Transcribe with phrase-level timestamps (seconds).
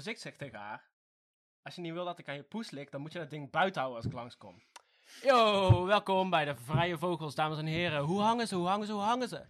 [0.00, 0.90] Dus ik zeg tegen haar,
[1.62, 3.50] als je niet wil dat ik aan je poes lik, dan moet je dat ding
[3.50, 4.62] buiten houden als ik langskom.
[5.22, 8.00] Yo, welkom bij de Vrije Vogels, dames en heren.
[8.02, 9.44] Hoe hangen ze, hoe hangen ze, hoe hangen ze?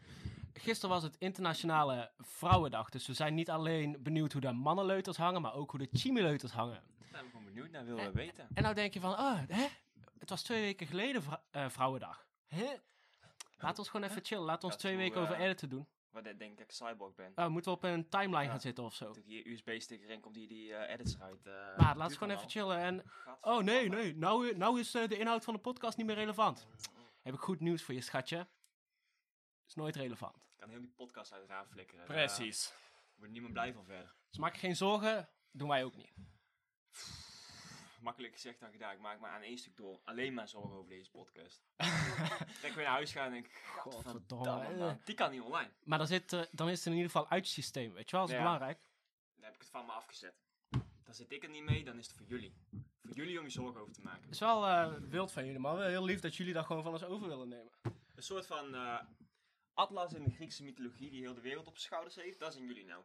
[0.53, 5.43] Gisteren was het Internationale Vrouwendag, dus we zijn niet alleen benieuwd hoe de mannenleuters hangen,
[5.43, 6.83] maar ook hoe de chimileuters hangen.
[6.99, 8.49] Daar ben ik gewoon benieuwd naar, willen we weten.
[8.55, 9.67] En nou denk je van, ah, hè?
[10.19, 12.27] Het was twee weken geleden vrou- eh, Vrouwendag.
[12.47, 12.67] Hè?
[13.59, 15.87] Laat ons gewoon even chillen, laat ons twee weken over eh, editen doen.
[16.11, 17.33] Waar denk ik cyborg ben.
[17.35, 18.51] Oh, moeten we op een timeline Ja.
[18.51, 19.13] gaan zitten of zo?
[19.13, 21.47] Toen hier USB-sticker in komt die die eh, edits eruit.
[21.47, 23.05] eh, Maar laat ons gewoon even chillen en...
[23.41, 26.67] Oh nee, nee, nou, nou is eh, de inhoud van de podcast niet meer relevant.
[27.23, 28.49] Heb ik goed nieuws voor je, schatje.
[29.67, 30.37] Is nooit relevant.
[30.37, 32.05] Ik kan heel die podcast uit het raam flikkeren.
[32.05, 32.69] Precies.
[32.69, 32.79] Daar
[33.17, 34.15] wordt niemand blij van verder.
[34.31, 36.13] Dus maak je geen zorgen, doen wij ook niet.
[38.01, 38.93] Makkelijk gezegd dan gedaan.
[38.95, 41.63] Ik maak me aan één stuk door alleen maar zorgen over deze podcast.
[42.61, 45.01] Trek weer naar huis gaan en denk ik, Godverdomme, man.
[45.05, 45.71] Die kan niet online.
[45.85, 48.17] Maar dan, zit, eh, dan is het in ieder geval uit je systeem, weet je
[48.17, 48.21] wel?
[48.27, 48.43] Dat is Ja.
[48.45, 48.79] belangrijk.
[49.35, 50.35] Dan heb ik het van me afgezet.
[51.05, 52.55] Dan zit ik er niet mee, dan is het voor jullie.
[53.03, 54.23] Voor jullie om je zorgen over te maken.
[54.23, 56.83] Het is wel eh, wild van jullie, maar wel heel lief dat jullie dat gewoon
[56.83, 57.73] van ons over willen nemen.
[58.15, 59.01] Een soort van eh,
[59.75, 62.39] atlas in de Griekse mythologie die heel de wereld op zijn schouders heeft.
[62.39, 63.03] Dat zijn jullie nou.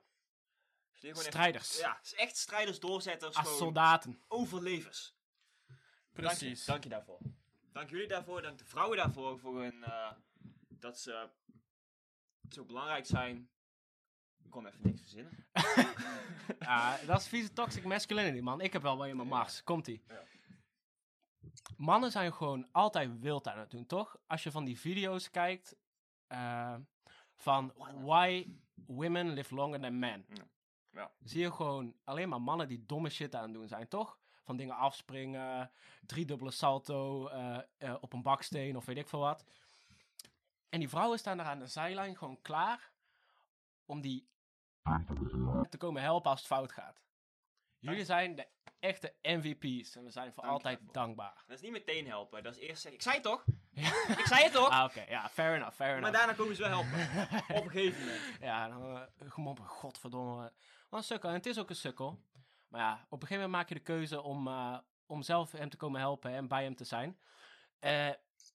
[1.00, 1.80] Dus Strijders.
[1.80, 4.22] Echt, ja, echt strijders, doorzetters, Als soldaten.
[4.28, 5.16] overlevers.
[6.14, 7.20] Dank je, dank je daarvoor.
[7.72, 10.12] Dank jullie daarvoor, dank de vrouwen daarvoor voor hun, eh,
[10.70, 11.30] dat ze
[12.50, 13.50] zo belangrijk zijn.
[14.44, 15.48] Ik kon even niks verzinnen.
[16.60, 18.62] Ja, dat is vieze toxic masculinity, man.
[18.62, 19.64] Ik heb wel wel in mijn mars.
[19.64, 20.04] Komt-ie.
[20.08, 20.24] Ja.
[21.78, 24.18] Mannen zijn gewoon altijd wild aan het doen, toch?
[24.28, 25.76] Als je van die video's kijkt
[26.28, 26.76] eh,
[27.36, 28.48] van why
[28.86, 30.26] women live longer than men.
[30.30, 30.48] Ja.
[30.96, 31.12] Ja.
[31.24, 34.18] Zie je gewoon alleen maar mannen die domme shit aan het doen zijn, toch?
[34.44, 35.72] Van dingen afspringen,
[36.06, 39.46] driedubbele salto eh, eh, op een baksteen of weet ik veel wat.
[40.70, 42.92] En die vrouwen staan daar aan de zijlijn gewoon klaar
[43.86, 44.28] om die
[45.70, 47.04] te komen helpen als het fout gaat.
[47.80, 48.48] Jullie zijn de
[48.80, 50.94] echte MVP's en we zijn voor Dank altijd daarvoor.
[50.94, 51.44] dankbaar.
[51.48, 53.44] Dat is niet meteen helpen, dat is eerst zeggen, ik zei het toch?
[54.20, 54.70] Ik zei het toch?
[54.70, 56.18] Ah, oké, ja, fair enough, fair maar enough.
[56.18, 57.00] daarna komen ze wel helpen.
[57.58, 58.22] Op een gegeven moment.
[58.42, 59.02] ja, dan uh,
[59.32, 60.52] gemopper, godverdomme.
[60.98, 62.20] Een sukkel, en het is ook een sukkel.
[62.68, 65.70] Maar ja, op een gegeven moment maak je de keuze om, eh, om zelf hem
[65.70, 67.20] te komen helpen en bij hem te zijn.
[67.80, 68.10] Eh,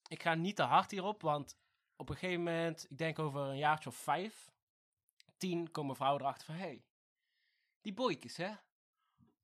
[0.09, 1.59] ik ga niet te hard hierop, want
[1.97, 4.51] op een gegeven moment, ik denk over een jaartje of vijf,
[5.37, 6.85] tien, komen vrouwen erachter van, hé, hey,
[7.81, 8.51] die boykes, hè?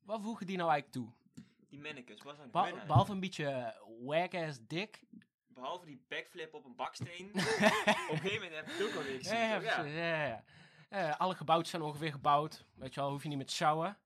[0.02, 1.44] Wat voegen die nou eigenlijk toe?
[1.68, 3.74] Die mannekes, wat zijn Be- hun behalve een beetje
[4.04, 5.02] whack-ass dik.
[5.46, 7.30] Behalve die backflip op een baksteen.
[7.34, 9.36] op een gegeven moment heb ik het ook alweer gezien.
[9.38, 9.86] Ja, ja, toch?
[9.86, 10.44] ja,
[10.88, 12.64] Eh, alle gebouwd zijn ongeveer gebouwd.
[12.74, 13.98] Weet je wel, hoef je niet met te sjouwen.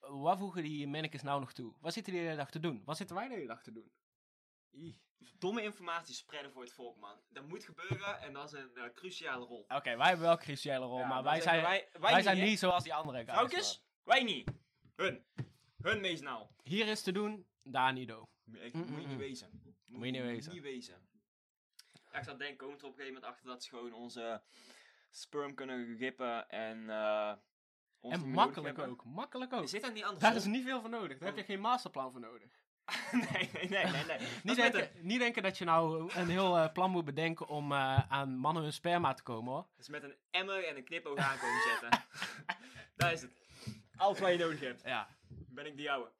[0.00, 1.74] Wat voegen die mannekes nou nog toe?
[1.80, 2.82] Wat zitten die de hele dag te doen?
[2.84, 3.90] Wat zitten wij de hele dag te doen?
[5.38, 7.16] Domme informatie spreiden voor het volk, man.
[7.28, 9.64] Dat moet gebeuren en dat is een eh, cruciale rol.
[9.68, 12.44] Oké, wij hebben wel een cruciale rol, Ja, maar wij zijn, wij, wij, zijn hè?
[12.44, 13.30] niet zoals die andere guys.
[13.30, 13.84] Vrouwtjes?
[14.02, 14.50] Wij niet.
[14.94, 15.24] Hun.
[15.82, 16.46] Hun meest nou.
[16.62, 18.26] Hier is te doen, daar niet doen.
[18.52, 19.16] Ik, Mm, Moet je mm, niet mm.
[19.16, 19.76] wezen.
[19.86, 20.52] Moet je niet wezen.
[20.52, 21.08] Niet wezen.
[22.12, 23.92] Ja, ik zou denken, komen we er op een gegeven moment achter dat ze gewoon
[23.92, 24.42] onze
[25.16, 26.90] sperm kunnen rippen en...
[26.90, 27.32] eh
[28.00, 29.70] ons En makkelijk ook, makkelijk ook.
[29.80, 31.18] dat niet anders Daar is niet veel voor nodig.
[31.18, 32.50] Daar heb je geen masterplan voor nodig.
[33.30, 34.18] nee, nee, nee, nee.
[34.42, 37.72] Niet is denken, niet denken dat je nou een heel eh, plan moet bedenken om
[37.72, 39.66] eh, aan mannen hun sperma te komen hoor.
[39.76, 42.04] Dus met een emmer en een knipoog aankomen zetten.
[42.96, 43.32] Daar is het.
[43.96, 44.82] Alles wat je nodig hebt.
[44.84, 45.08] Ja.
[45.28, 46.10] Ben ik die ouwe.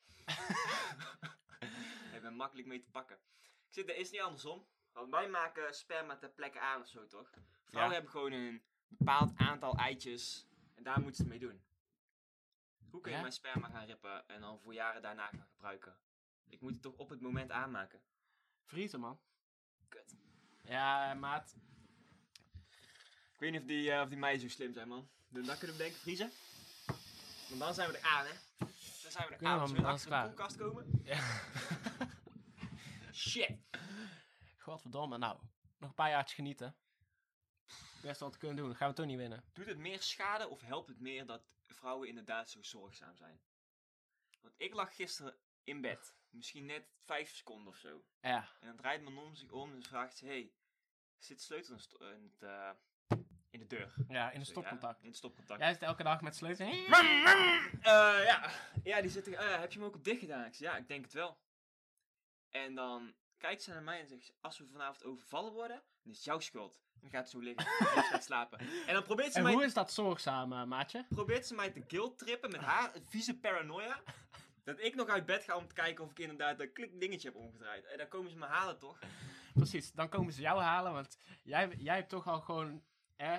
[2.15, 3.17] ik ben makkelijk mee te pakken.
[3.43, 4.67] Ik zit, dat is niet andersom.
[4.93, 7.31] Want wij maken sperma ter plekke aan of zo, toch?
[7.65, 8.01] Vrouwen Ja.
[8.01, 8.63] hebben gewoon een
[8.99, 10.47] bepaald aantal eitjes.
[10.75, 11.63] En daar moeten ze mee doen.
[12.91, 13.23] Hoe kun je Ja?
[13.23, 15.97] mijn sperma gaan rippen en dan voor jaren daarna gaan gebruiken?
[16.49, 18.01] Ik moet het toch op het moment aanmaken.
[18.65, 19.21] Vriezen man.
[19.89, 20.15] Kut.
[20.65, 21.57] Ja, maat.
[23.33, 25.09] Ik weet niet of die, eh, of die meiden zo slim zijn, man.
[25.29, 26.31] Dus dat kunnen we denken, vriezen.
[27.49, 28.33] Want dan zijn we er aan, hè.
[29.03, 29.61] Dan zijn we er aan.
[29.61, 31.01] Als we dan achter de koelkast komen.
[31.05, 31.41] Ja.
[33.13, 33.59] Shit.
[34.59, 35.39] Godverdomme, nou.
[35.79, 36.77] Nog een paar jaartjes genieten.
[38.03, 39.45] Best wat te kunnen doen, dan gaan we toch niet winnen.
[39.53, 43.41] Doet het meer schade of helpt het meer dat vrouwen inderdaad zo zorgzaam zijn?
[44.41, 46.15] Want ik lag gisteren in bed.
[46.31, 48.05] Misschien net vijf seconden of zo.
[48.21, 48.49] Ja.
[48.61, 50.27] En dan draait mijn non zich om en vraagt ze...
[50.27, 50.53] Hey,
[51.19, 52.71] zit sleutel in, het, eh,
[53.51, 53.95] in de deur?
[54.09, 54.97] Ja, in Zo, stopcontact.
[54.97, 55.61] Ja, in het stopcontact.
[55.61, 56.67] Jij zit elke dag met sleutel.
[57.83, 58.51] Eh, ja.
[58.85, 60.45] ja, die zit er, eh, heb je hem ook op dicht gedaan?
[60.45, 61.39] Ik zeg, ja, ik denk het wel.
[62.51, 66.13] En dan kijkt ze naar mij en zegt ze, als we vanavond overvallen worden, dan
[66.13, 66.81] is het jouw schuld.
[67.03, 68.59] En dan gaat ze zo liggen en ze gaat slapen.
[68.87, 71.05] En dan probeert ze, En mij, hoe is dat zorgzaam, maatje?
[71.09, 74.01] probeert ze mij te guilt trippen met haar vieze paranoia.
[74.65, 77.29] Dat ik nog uit bed ga om te kijken of ik inderdaad dat klik dingetje
[77.29, 77.85] heb omgedraaid.
[77.85, 78.99] En dan komen ze me halen toch?
[79.55, 82.83] Precies, dan komen ze jou halen, want jij, jij hebt toch al gewoon...
[83.17, 83.37] Eh,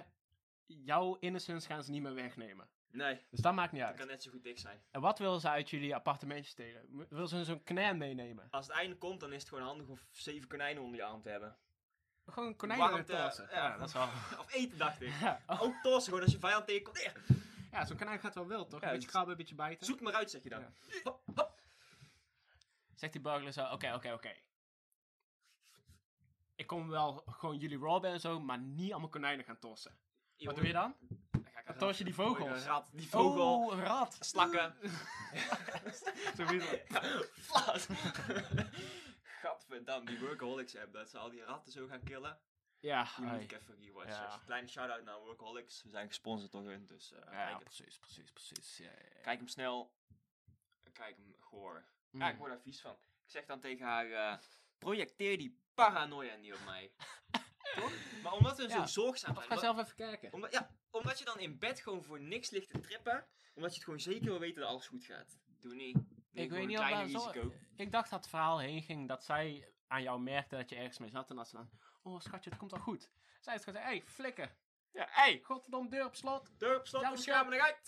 [0.65, 2.68] jouw innocence gaan ze niet meer wegnemen.
[2.92, 4.00] Nee, Dus dat maakt niet dat uit.
[4.00, 4.83] kan net zo goed dik zijn.
[4.92, 7.07] En wat willen ze uit jullie appartementje stelen?
[7.10, 8.48] Willen ze zo'n konijn meenemen?
[8.50, 11.21] Als het einde komt, dan is het gewoon handig om zeven konijnen onder je arm
[11.21, 11.57] te hebben.
[12.25, 13.48] Gewoon een konijn in Warmte, de tossen.
[13.52, 13.78] ja.
[13.78, 14.04] Dat is wel...
[14.42, 15.14] Of eten, dacht ik.
[15.20, 17.00] Ja, oh, Ook tossen, gewoon als je vijand tegenkomt.
[17.04, 17.12] Eh,
[17.72, 18.81] ja zo'n konijn gaat wel wild, toch?
[18.81, 19.86] Ja, een beetje krabben, een beetje bijten.
[19.86, 20.60] Zoek maar uit, zeg je dan.
[20.60, 20.72] Ja.
[21.04, 21.62] Hop, hop.
[22.96, 24.34] Zegt die burglar zo, oké, oké, oké.
[26.56, 29.98] Ik kom wel gewoon jullie robben en zo, maar niet allemaal konijnen gaan tossen.
[30.38, 30.96] Wat doe je dan?
[31.66, 32.62] Dan tos je die vogels.
[32.62, 34.18] Een rat, die vogel, Oh, een rat.
[34.20, 34.75] slakken.
[36.38, 36.75] Sowieso.
[37.34, 37.88] Flat.
[39.74, 42.40] Gadverdamme, die Workaholics app, dat ze al die ratten zo gaan killen.
[42.80, 44.24] Ja, Die moet ik even rewatchen.
[44.24, 44.42] Ja.
[44.46, 45.84] Kleine shout-out naar Workaholics.
[45.84, 48.78] We zijn gesponsord door hun, dus eh, ja, kijk, ja, precies, precies, precies.
[48.78, 48.92] Ja,
[49.22, 49.94] kijk hem snel.
[50.92, 51.86] Kijk hem goor.
[52.10, 52.22] Mm.
[52.22, 52.92] Ja, ik word daar vies van.
[53.25, 54.38] Ik zeg dan tegen haar, eh,
[54.78, 56.92] projecteer die paranoia niet op mij.
[57.75, 57.94] Toch?
[58.24, 59.48] Maar omdat we zo zorgzaam zijn.
[59.48, 60.34] ga zelf even kijken.
[60.34, 63.28] Omdat, ja, omdat je dan in bed gewoon voor niks ligt te trippen.
[63.54, 65.38] Omdat je het gewoon zeker wil weten dat alles goed gaat.
[65.60, 65.98] Doe niet.
[66.31, 67.54] Ik weet niet of dat zo...
[67.75, 70.98] Ik dacht dat het verhaal heen ging dat zij aan jou merkte dat je ergens
[70.98, 71.30] mee zat.
[71.30, 71.70] En dat ze dan...
[72.02, 73.10] Oh, schatje, het komt wel goed.
[73.40, 74.56] Zij het gewoon zei, hey, flikken.
[74.92, 76.60] Ja, hey, Godverdomme, deur op slot.
[76.60, 77.81] deur op slot, anders gaan we eruit.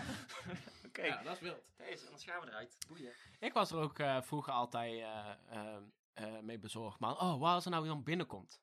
[0.86, 1.64] Oké, Ja, dat is wild.
[1.76, 2.76] Deze, anders gaan we eruit.
[2.88, 3.12] Boeien.
[3.40, 5.76] Ik was er ook eh, vroeger altijd eh, eh,
[6.12, 6.98] eh, mee bezorgd.
[6.98, 8.60] Maar oh, waar als er nou iemand binnenkomt?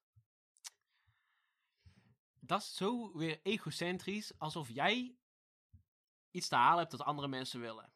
[2.39, 4.39] Dat is zo weer egocentrisch.
[4.39, 5.17] Alsof jij
[6.31, 7.93] iets te halen hebt dat andere mensen willen.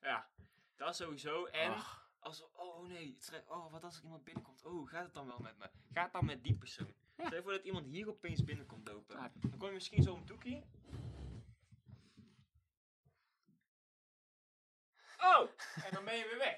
[0.00, 0.28] Ja,
[0.76, 1.44] dat sowieso.
[1.44, 4.64] En Ach, als, oh nee, het schrijft- oh wat als er iemand binnenkomt?
[4.64, 5.70] Oh, gaat het dan wel met me?
[5.92, 6.94] Gaat het dan met die persoon?
[7.16, 7.24] Ja.
[7.26, 9.16] Stel je voor dat iemand hier opeens binnenkomt lopen.
[9.16, 9.30] Ja.
[9.34, 10.64] Dan kom je misschien zo om doekie.
[15.18, 15.48] Oh,
[15.84, 16.54] en dan ben je weer weg.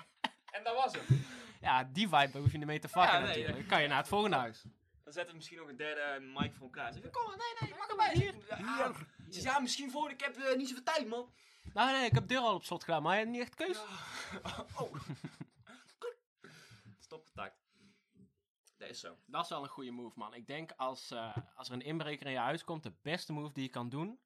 [0.52, 1.24] En dat was hem.
[1.60, 3.46] ja, die vibe daar hoef je niet mee te Ja, nee, natuurlijk.
[3.46, 3.56] nee.
[3.56, 4.62] Dan kan je naar het volgende huis.
[5.04, 6.92] Dan zetten we misschien nog een derde mic voor hem klaar.
[6.92, 8.12] Zeg, kom maar, nee, nee, mag erbij.
[8.14, 8.34] Hier.
[8.48, 11.32] Ja, Ze zegt, ja, misschien voor, ik heb eh, niet zoveel tijd, man.
[11.74, 13.54] Nou nee, ik heb de deur al op slot gedaan, maar je hebt niet echt
[13.54, 13.82] keus.
[14.42, 14.66] Ja.
[14.80, 14.94] Oh.
[16.98, 17.60] Stopcontact.
[18.82, 19.16] Dat is zo.
[19.26, 20.34] Dat is wel een goede move, man.
[20.34, 23.52] Ik denk als, eh, als er een inbreker in je huis komt, de beste move
[23.52, 24.20] die je kan doen.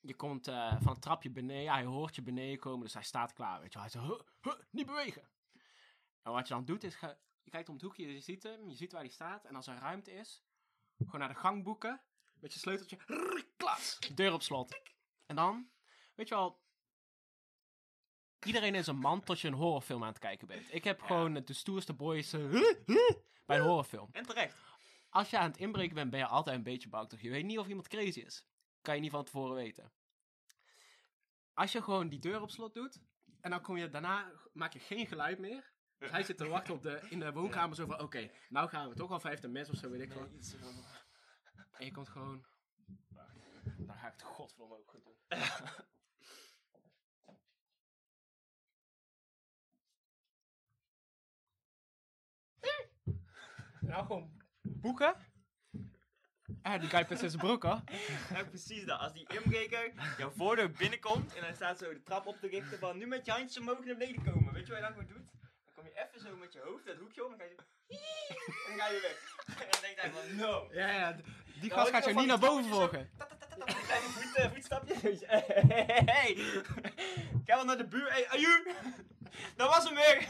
[0.00, 3.32] Je komt eh, van het trapje beneden, hij hoort je beneden komen, dus hij staat
[3.32, 3.88] klaar, weet je wel.
[3.90, 5.28] Hij zegt, huh, huh, niet bewegen.
[6.22, 8.68] En wat je dan doet is, ga- je kijkt om het hoekje, je ziet hem,
[8.68, 9.44] je ziet waar hij staat.
[9.44, 10.42] En als er ruimte is,
[10.98, 12.00] gewoon naar de gang boeken,
[12.34, 14.80] met je sleuteltje, rrr, klas, deur op slot.
[15.26, 15.70] En dan,
[16.14, 16.60] weet je wel,
[18.44, 20.74] iedereen is een man tot je een horrorfilm aan het kijken bent.
[20.74, 23.10] Ik heb gewoon de stoerste boys eh, huh, huh,
[23.46, 24.08] bij een horrorfilm.
[24.12, 24.56] En terecht.
[25.08, 27.20] Als je aan het inbreken bent, ben je altijd een beetje bang, toch?
[27.20, 28.46] Je weet niet of iemand crazy is.
[28.80, 29.92] Kan je niet van tevoren weten.
[31.54, 33.00] Als je gewoon die deur op slot doet,
[33.40, 35.72] en dan kom je daarna, maak je geen geluid meer.
[35.98, 38.88] Dus hij zit te wachten op de, in de woonkamer zo van, oké, nou gaan
[38.88, 40.22] we toch al 15 mensen of zo, weet ik eh,
[41.72, 42.44] En je komt gewoon...
[43.78, 45.16] Dan ga ik het godverdomme ook goed doen.
[53.90, 54.30] Nou, gewoon
[54.62, 55.14] boeken.
[56.62, 57.80] En die guy pist in zijn broek, hoor.
[58.34, 59.00] Ja, precies dat.
[59.00, 62.78] Als die inbreker jouw voordeur binnenkomt en hij staat zo de trap op te richten
[62.78, 64.52] van nu met je handjes omhoog naar beneden komen.
[64.52, 65.30] Weet je wat je dan gewoon doet?
[65.64, 67.56] Dan kom je even zo met je hoofd dat hoekje om en dan ga je
[67.56, 67.62] zo...
[68.70, 69.18] En dan ga je weg.
[69.62, 70.68] En dan denkt hij van no.
[70.72, 71.16] Ja, ja,
[71.60, 73.10] die gast gaat nog niet naar boven volgen.
[73.86, 74.94] kleine voet, eh, voetstapje.
[76.06, 76.30] Hey!
[76.30, 78.12] Ik ga wel naar de buur.
[78.12, 78.74] Hey, aju!
[79.56, 80.28] Dat was hem weer!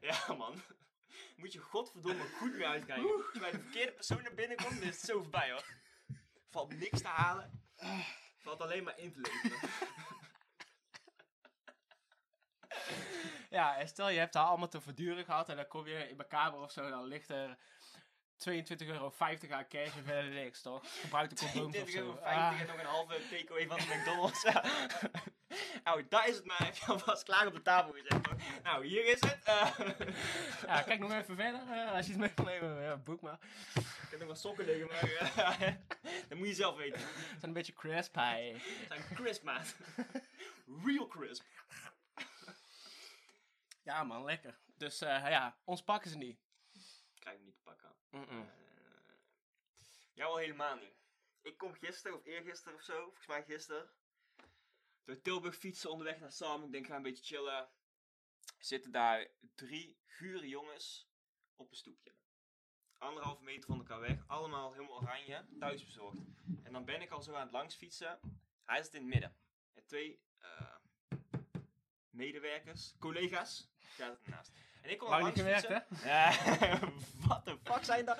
[0.00, 0.62] Ja, man.
[1.42, 3.16] Moet je godverdomme goed mee uitkijken.
[3.16, 5.64] Als je bij de verkeerde persoon naar binnen komt, dan is het zo voorbij hoor.
[6.50, 7.62] Valt niks te halen.
[8.38, 9.70] Valt alleen maar in te leveren.
[13.50, 16.16] Ja, en stel je hebt daar allemaal te verduren gehad en dan kom je in
[16.16, 17.58] mijn kamer of zo, dan ligt er
[18.36, 19.12] 22,50 euro
[19.50, 20.82] aan cash en verder niks, toch?
[21.00, 21.98] Gebruikte condooms of 20,50 zo.
[21.98, 22.60] euro Ah.
[22.60, 24.44] en nog een halve takeaway van de McDonald's.
[25.84, 26.64] Nou, daar is het maar.
[26.64, 28.26] Heb je alvast klaar op de tafel gezet.
[28.26, 28.36] hoor.
[28.62, 29.38] Nou, hier is het.
[29.44, 29.78] Eh,
[30.66, 31.60] Ja, kijk nog even verder.
[31.72, 33.38] eh, als je iets mee wil nemen, ja, boek maar.
[33.74, 35.72] ik heb nog wel sokken liggen, maar eh,
[36.28, 37.00] dat moet je zelf weten.
[37.00, 38.52] Het zijn een beetje crispy.
[38.52, 39.74] Het zijn crisp, maat.
[40.84, 41.44] Real crisp.
[43.82, 44.58] Ja man, lekker.
[44.76, 46.38] Dus ja, ons pakken ze niet.
[47.22, 47.94] Krijg hem niet te pakken.
[48.10, 48.40] Mm-mm.
[48.40, 49.14] Eh,
[50.12, 50.94] jou al helemaal niet.
[51.42, 53.90] Ik kom gisteren of eergisteren of zo, volgens mij gisteren.
[55.04, 56.64] Door Tilburg fietsen onderweg naar Sam.
[56.64, 57.70] Ik denk, ga een beetje chillen.
[58.58, 61.10] Zitten daar drie gure jongens
[61.56, 62.12] op een stoepje.
[62.98, 64.28] Anderhalve meter van elkaar weg.
[64.28, 65.46] Allemaal helemaal oranje.
[65.58, 66.18] Thuis bezorgd.
[66.62, 68.20] En dan ben ik al zo aan het langs fietsen.
[68.64, 69.36] Hij zit in het midden.
[69.74, 70.76] En twee eh,
[72.10, 74.52] medewerkers, collega's, gaat het ernaast.
[74.82, 75.86] En ik kom al niet gewerkt, fietsen.
[75.88, 76.28] hè?
[76.28, 76.78] Ja,
[77.28, 78.18] wat de fuck zijn dat?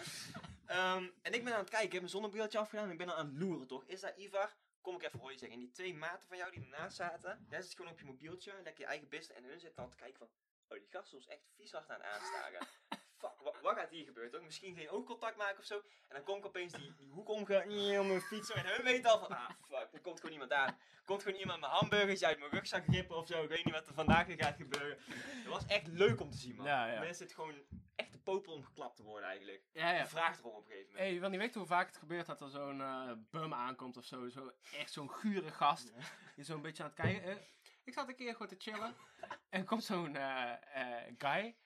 [0.66, 3.16] Ehm, en ik ben aan het kijken, ik heb mijn zonnebrilletje afgedaan en ik ben
[3.16, 3.84] aan het loeren, toch?
[3.86, 4.54] Is daar Ivar?
[4.80, 5.58] Kom ik even hoor je zeggen.
[5.58, 8.52] En die twee maten van jou die ernaast zaten, jij zit gewoon op je mobieltje,
[8.62, 9.38] lekker je eigen business.
[9.40, 10.28] En hun zitten dan te kijken van,
[10.68, 12.91] oh die gast is ons echt vies hard aan het.
[13.22, 14.42] Fuck, wa- wat gaat hier gebeuren, toch?
[14.42, 15.76] Misschien geen oogcontact maken of zo.
[16.08, 17.64] En dan kom ik opeens die, die hoek omge...
[18.00, 18.50] Om mijn fiets.
[18.52, 20.68] En hun weet al van, ah fuck, er komt gewoon iemand aan.
[20.68, 23.42] Er komt gewoon iemand mijn hamburgers uit mijn rugzak grippen of zo.
[23.42, 24.98] Ik weet niet wat er vandaag weer gaat gebeuren.
[25.06, 26.66] Het was echt leuk om te zien, man.
[26.66, 26.98] Ja, ja.
[26.98, 27.54] Mensen zitten gewoon
[27.96, 29.62] echt de popel om geklapt te worden eigenlijk.
[29.72, 30.06] Ja, ja.
[30.06, 31.04] Vraag erom op een gegeven moment.
[31.04, 33.96] Hey, je wil niet weten hoe vaak het gebeurt dat er zo'n eh, bum aankomt
[33.96, 34.28] of zo.
[34.28, 35.92] zo echt zo'n gure gast.
[36.36, 37.30] Je zo'n beetje aan het kijken.
[37.30, 37.36] Eh,
[37.84, 38.94] ik zat een keer gewoon te chillen.
[39.50, 40.52] En er komt zo'n eh,
[41.18, 41.56] guy.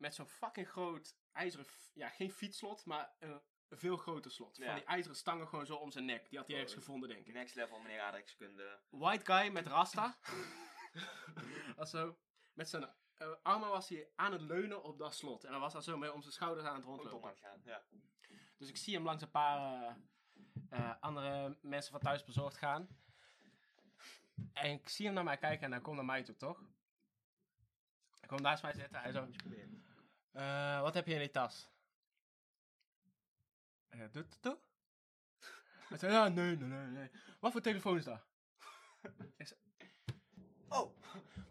[0.00, 1.66] Met zo'n fucking groot ijzeren...
[1.94, 3.36] Ja, geen fietsslot, maar eh,
[3.68, 4.56] een veel groter slot.
[4.56, 4.64] Ja.
[4.66, 6.28] Van die ijzeren stangen gewoon zo om zijn nek.
[6.28, 6.78] Die had hij ergens Oh.
[6.78, 7.32] gevonden, denk ik.
[7.32, 8.80] Next level, meneer aardrijkskunde.
[8.90, 10.18] White guy met rasta.
[11.90, 12.18] zo.
[12.52, 15.44] Met zijn eh, armen was hij aan het leunen op dat slot.
[15.44, 17.36] En dan was hij zo mee om zijn schouders aan het rondlopen.
[17.36, 17.82] gaan, ja.
[18.56, 19.96] Dus ik zie hem langs een paar
[20.70, 22.88] eh, andere mensen van thuis bezorgd gaan.
[24.52, 26.64] En ik zie hem naar mij kijken en hij komt naar mij toe, toch?
[28.30, 29.00] Komt naast mij zitten.
[29.00, 29.28] Hij zo...
[30.32, 31.70] "Eh, wat heb je in die tas?
[33.88, 34.58] En hij doet het toe.
[35.88, 37.10] Hij zei, ja, nee, nee, nee, nee.
[37.40, 38.26] Wat voor telefoon is dat?
[40.68, 40.96] Oh,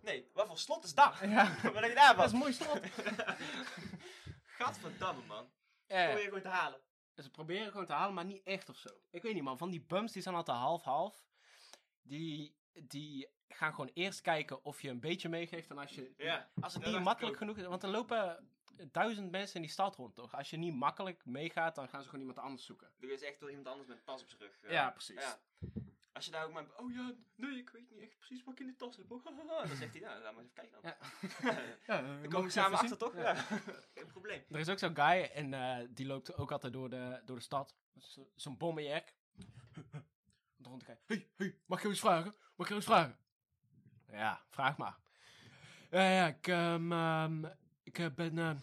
[0.02, 1.20] nee, wat voor slot is dat?
[1.20, 2.80] Ja, Wat heb je daar dat is een mooi slot.
[4.58, 5.52] Gadverdamme, man.
[5.88, 6.82] Ja, Probeer je gewoon te halen.
[7.16, 8.90] Ze proberen gewoon te halen, maar niet echt of zo.
[9.10, 9.58] Ik weet niet, man.
[9.58, 11.26] Van die bums, die zijn altijd half-half.
[12.02, 15.70] Die, die gaan gewoon eerst kijken of je een beetje meegeeft.
[15.70, 17.66] En als, je, Ja, als het niet makkelijk genoeg is...
[17.66, 18.50] Want er lopen
[18.92, 20.36] duizend mensen in die stad rond, toch?
[20.36, 22.92] Als je niet makkelijk meegaat, dan gaan ze gewoon iemand anders zoeken.
[23.00, 24.72] Er is echt wel iemand anders met een tas op zijn rug.
[24.72, 25.22] Ja, precies.
[25.22, 25.40] Ja.
[26.12, 26.66] Als je daar ook maar...
[26.78, 29.12] Oh ja, nee, ik weet niet echt precies wat ik in de tas heb.
[29.12, 29.24] Oh.
[29.68, 30.92] Dan zegt hij, nou, laat maar eens even kijken dan.
[31.52, 31.64] Ja.
[31.96, 33.16] Ja, Dan komen we samen achter, toch?
[33.16, 33.34] Ja.
[33.96, 34.44] Geen probleem.
[34.50, 37.42] Er is ook zo'n guy en eh, die loopt ook altijd door de, door de
[37.42, 37.76] stad.
[37.98, 39.14] Zo- Zo'n bommenjack.
[40.58, 41.04] Om rond te kijken.
[41.08, 42.32] Hey, hey, mag ik jou iets vragen?
[42.56, 43.18] Mag ik jou iets vragen?
[44.12, 44.96] Ja, vraag maar.
[45.92, 47.46] Ja, ja, ik, ehm, ehm,
[47.84, 48.38] ik eh, ben...
[48.38, 48.56] eh,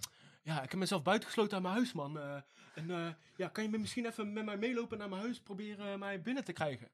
[0.43, 2.19] ja, ik heb mezelf buitengesloten aan mijn huis, man.
[2.19, 2.41] Eh,
[2.75, 5.41] en eh, ja, kan je me misschien even met mij meelopen naar mijn huis?
[5.41, 6.91] Proberen mij binnen te krijgen.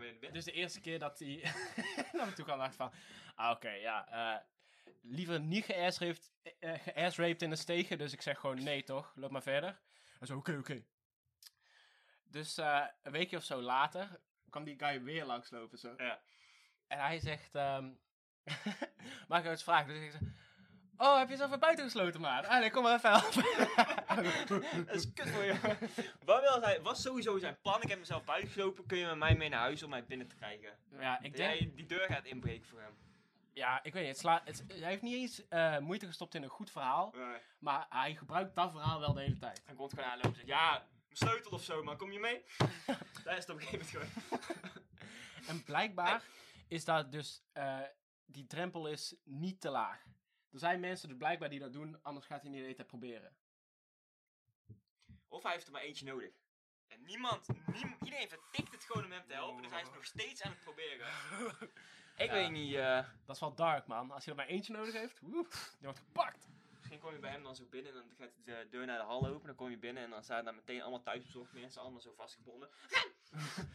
[0.00, 0.32] Binnen?
[0.32, 1.52] Dus de eerste keer dat hij
[2.12, 2.92] naar me toe kwam, dacht van...
[3.34, 4.46] Ah, oké, ja.
[5.02, 7.98] liever niet geassraped geassraped in de stegen.
[7.98, 9.12] Dus ik zeg gewoon nee, toch?
[9.14, 9.80] Loop maar verder.
[10.18, 10.84] Hij zo, oké, oké.
[12.24, 15.78] Dus een weekje of zo later kwam die guy weer langslopen.
[15.78, 15.94] Zo.
[15.96, 16.22] Ja.
[16.90, 17.54] En hij zegt...
[17.54, 17.84] ehm
[19.28, 19.94] mag ik jou iets vragen?
[19.94, 20.20] Dus ik zeg...
[20.96, 22.46] Oh, heb je jezelf weer buiten gesloten, maat?
[22.46, 23.44] Ah, nee, kom maar even helpen.
[24.86, 25.54] Dat is kut voor je.
[26.24, 27.82] wat wil hij, was sowieso zijn plan?
[27.82, 28.86] Ik heb mezelf buitengeslopen.
[28.86, 30.78] Kun je met mij mee naar huis om mij binnen te krijgen?
[30.98, 31.54] ja, ik denk...
[31.54, 32.96] Jij die deur gaat inbreken voor hem.
[33.52, 34.12] Ja, ik weet niet.
[34.12, 37.14] Het sla, het, hij heeft niet eens eh, moeite gestopt in een goed verhaal.
[37.16, 37.38] Nee.
[37.58, 39.62] Maar hij gebruikt dat verhaal wel de hele tijd.
[39.64, 42.44] Hij komt gewoon aanlopen en zegt, ja, mijn sleutel of zo, maar kom je mee?
[43.24, 44.40] Daar is het op een gegeven moment gewoon.
[45.46, 46.22] En blijkbaar
[46.70, 47.80] is dat dus, eh,
[48.24, 50.04] die drempel is niet te laag.
[50.50, 52.88] Er zijn mensen dus blijkbaar die dat doen, anders gaat hij niet de hele tijd
[52.88, 53.36] proberen.
[55.28, 56.32] Of hij heeft er maar eentje nodig.
[56.86, 60.04] En niemand, niem- iedereen vertikt het gewoon om hem te helpen, dus hij is nog
[60.04, 61.06] steeds aan het proberen.
[62.16, 62.32] Ik Ja.
[62.32, 64.10] weet niet, eh, Dat is wel dark, man.
[64.10, 66.48] Als je er maar eentje nodig heeft, woe, die wordt gepakt.
[66.76, 69.04] misschien kom je bij hem dan zo binnen en dan gaat de deur naar de
[69.04, 72.00] hal open, dan kom je binnen en dan staan daar meteen allemaal thuisbezorgd mensen, allemaal
[72.00, 72.68] zo vastgebonden.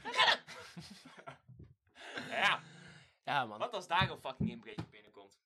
[2.30, 2.62] ja,
[3.26, 3.60] Ja, man.
[3.60, 5.40] wat als daar een fucking inbreker binnenkomt?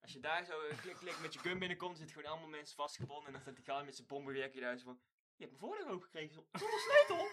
[0.00, 2.76] Als je daar zo eh, klik klik met je gun binnenkomt, zitten gewoon allemaal mensen
[2.76, 5.00] vastgebonden en dan staat die guy met zijn bommenwerkje daar zo van...
[5.36, 7.28] Je hebt mijn voordeur opengekregen zo, zonder sleutel?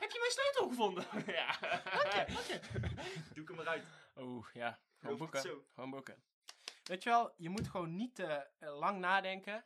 [0.00, 1.04] Heb je mijn sleutel gevonden?
[1.40, 1.58] ja.
[3.34, 3.84] Doe ik hem eruit.
[4.14, 4.70] Oh, ja.
[4.70, 5.40] Gewoon Geloof het boeken.
[5.42, 5.64] zo.
[5.74, 6.22] Gewoon boeken.
[6.84, 8.26] Weet je wel, je moet gewoon niet te
[8.58, 9.64] eh, lang nadenken.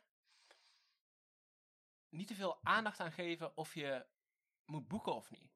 [2.09, 4.05] Niet te veel aandacht aan geven of je
[4.65, 5.51] moet boeken of niet.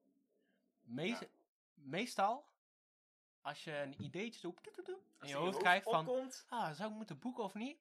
[0.80, 1.26] Mees- Ja.
[1.74, 2.49] Meestal,
[3.40, 6.08] als je een ideetje zo toet, in je er hoofd krijgt van...
[6.08, 7.78] opkomt, Ah, zou ik moeten boeken of niet?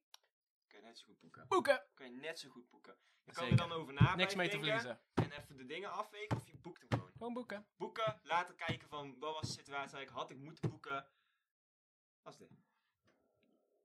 [0.68, 1.46] kun je net zo goed boeken.
[1.48, 1.84] Boeken!
[1.94, 2.98] Kun je net zo goed boeken.
[3.24, 5.02] Je kan er dan over na Niks mee te verliezen.
[5.14, 7.12] En even de dingen afwegen of je boekt hem gewoon.
[7.12, 7.68] Gewoon boeken.
[7.76, 11.08] Boeken, later kijken van wat was de situatie eigenlijk, had ik moeten boeken.
[12.22, 12.52] Wat is dit?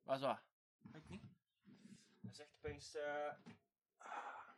[0.03, 0.45] Was waar.
[0.81, 1.23] Weet ik niet.
[2.21, 4.49] Dan zegt opeens, ah.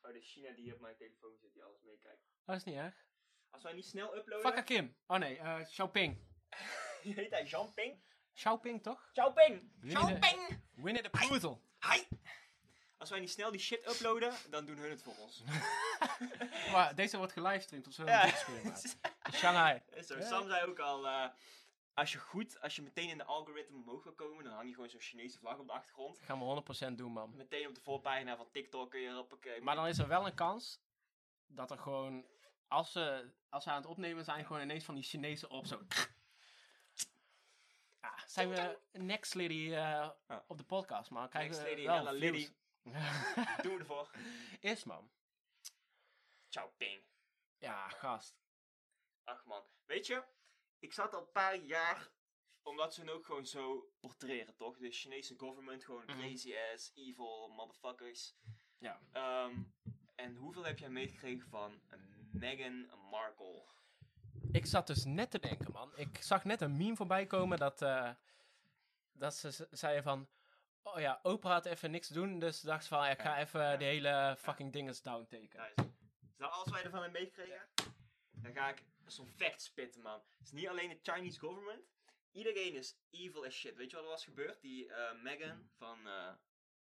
[0.00, 2.22] Oh, de China die op mijn telefoon zit, die alles meekijkt.
[2.44, 3.04] Dat is niet erg.
[3.50, 4.44] Als wij niet snel uploaden...
[4.46, 4.96] Fakka Kim.
[5.06, 6.25] Oh nee, eh Xiaoping.
[7.02, 8.02] Heet hij Jean-Ping?
[8.34, 9.08] Xiaoping toch?
[9.12, 9.70] Xiaoping!
[9.80, 10.60] De- Xiaoping!
[10.74, 11.58] Winnie the Poodle.
[11.80, 12.02] Hi!
[12.98, 15.42] Als wij niet snel die shit uploaden, dan doen hun het voor ons.
[16.72, 18.28] Maar deze wordt gelivestreamd op zo'n Ja.
[19.32, 19.82] Shanghai.
[19.94, 20.18] Is zo.
[20.18, 20.26] Ja.
[20.26, 21.28] Sam zei ook al, eh,
[21.94, 24.74] als je goed, als je meteen in de algoritme omhoog wil komen, dan hang je
[24.74, 26.18] gewoon zo'n Chinese vlag op de achtergrond.
[26.22, 26.44] gaan we
[26.90, 27.36] 100% doen, man.
[27.36, 29.60] Meteen op de voorpagina van TikTok kun je hoppakee.
[29.62, 30.80] Maar dan is er wel een kans
[31.46, 32.26] dat er gewoon,
[32.68, 35.80] als ze, als ze aan het opnemen zijn, gewoon ineens van die Chinezen op zo.
[38.36, 40.10] Zijn we next lady eh,
[40.46, 41.28] op de podcast, man.
[41.28, 42.52] Krijgen Next lady, wel Ella views.
[43.62, 44.10] Doen we ervoor.
[44.60, 45.10] Is, man.
[46.48, 47.02] Ciao, ping.
[47.58, 48.38] Ja, gast.
[49.24, 50.24] Ach man, weet je,
[50.78, 52.10] ik zat al een paar jaar,
[52.62, 54.78] omdat ze hun ook gewoon zo portreren, toch?
[54.78, 56.18] De Chinese government, gewoon Mhm.
[56.18, 58.36] crazy ass, evil motherfuckers.
[58.78, 59.00] Ja.
[59.12, 59.62] Ehm,
[60.14, 61.80] en hoeveel heb jij meegekregen van
[62.32, 63.64] Meghan Markle?
[64.56, 65.92] Ik zat dus net te denken, man.
[65.96, 68.10] Ik zag net een meme voorbij komen dat, eh,
[69.12, 70.28] dat ze zeiden van...
[70.82, 73.04] Oh ja, Oprah had even niks te doen, dus dacht ze van...
[73.04, 73.76] ja, Ik ga Ja, even ja.
[73.76, 75.60] de hele fucking dinges downtaken.
[75.60, 75.90] Nice.
[76.30, 77.60] Is dat alles wat je ervan hebt meegekregen?
[78.30, 80.22] Dan ga ik zo'n fact spitten, man.
[80.38, 81.82] Het is niet alleen de Chinese government.
[82.32, 83.76] Iedereen is evil as shit.
[83.76, 84.60] Weet je wat er was gebeurd?
[84.60, 86.32] Die eh Meghan van eh,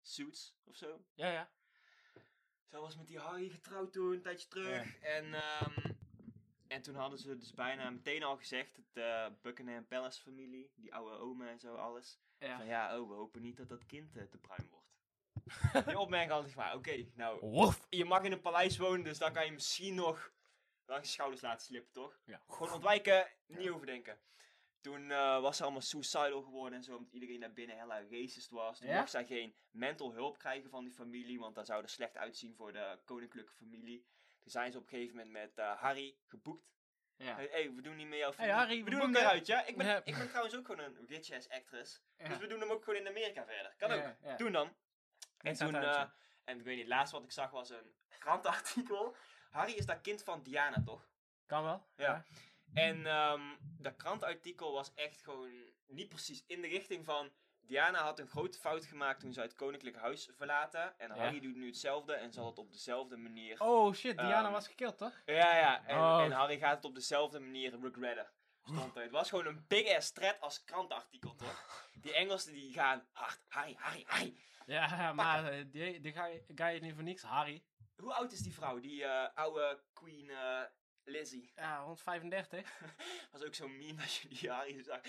[0.02, 1.06] Suits of zo.
[1.14, 1.50] Ja, ja.
[2.70, 5.00] Zij was met die Harry getrouwd toen, een tijdje terug.
[5.00, 5.94] En, ehm,
[6.76, 10.94] en toen hadden ze dus bijna meteen al gezegd, het eh, Buckingham Palace familie, die
[10.94, 12.20] oude oma en zo, alles.
[12.40, 12.58] ja.
[12.58, 14.84] Van ja, oh, we hopen niet dat dat kind eh, te bruin wordt.
[15.88, 17.88] Die opmerking had ik van, oké, nou, Woef!
[17.90, 20.32] je mag in een paleis wonen, dus dan kan je misschien nog
[20.86, 22.20] langs je schouders laten slippen, toch?
[22.26, 22.42] Ja.
[22.48, 24.20] Gewoon ontwijken, niet overdenken.
[24.82, 28.50] Toen eh, was ze allemaal suicidal geworden en zo, omdat iedereen daar binnen hella racist
[28.50, 28.80] was.
[28.80, 32.18] Toen mocht zij geen mental hulp krijgen van die familie, want dat zou er slecht
[32.18, 34.06] uitzien voor de koninklijke familie.
[34.46, 36.74] Toen zijn ze op een gegeven moment met eh, Harry geboekt.
[37.16, 37.36] Ja.
[37.36, 38.56] Hey, hey, we doen niet meer jouw Hey, familie.
[38.56, 39.66] Harry, we we doen hem eruit, ja?
[39.66, 40.02] Ik ben, Ja.
[40.04, 42.02] ik ben trouwens ook gewoon een rich ass actress.
[42.18, 42.28] Ja.
[42.28, 43.74] Dus we doen hem ook gewoon in Amerika verder.
[43.78, 44.38] Kan ook.
[44.38, 44.76] Doen dan.
[45.38, 46.04] En toen, eh,
[46.44, 49.16] en ik weet niet, het laatste wat ik zag was een krantenartikel.
[49.50, 51.10] Harry is dat kind van Diana, toch?
[51.46, 51.88] Kan wel.
[51.96, 52.26] Ja.
[52.74, 57.32] En ehm, dat krantenartikel was echt gewoon niet precies in de richting van...
[57.68, 61.00] Diana had een grote fout gemaakt toen ze het koninklijk huis verlaten.
[61.00, 61.16] En Ja.
[61.16, 63.62] Harry doet nu hetzelfde en zal het op dezelfde manier...
[63.62, 65.22] Oh shit, Diana Ehm, was gekild, toch?
[65.26, 65.86] Ja, ja.
[65.86, 66.22] En, Oh.
[66.24, 68.30] en Harry gaat het op dezelfde manier regretten.
[68.64, 69.02] Stond er.
[69.02, 71.90] Het was gewoon een big ass thread als krantenartikel, toch?
[72.02, 73.40] Die Engelsen die gaan hard.
[73.48, 74.38] Harry, Harry, Harry.
[74.66, 77.64] Ja, maar eh, die, die ga, je, ga je niet voor niks, Harry.
[77.96, 78.80] Hoe oud is die vrouw?
[78.80, 80.62] Die eh, oude Queen eh,
[81.04, 81.52] Lizzie.
[81.56, 82.82] Ja, 135.
[83.32, 85.02] was ook zo'n meme als je die Harry zag.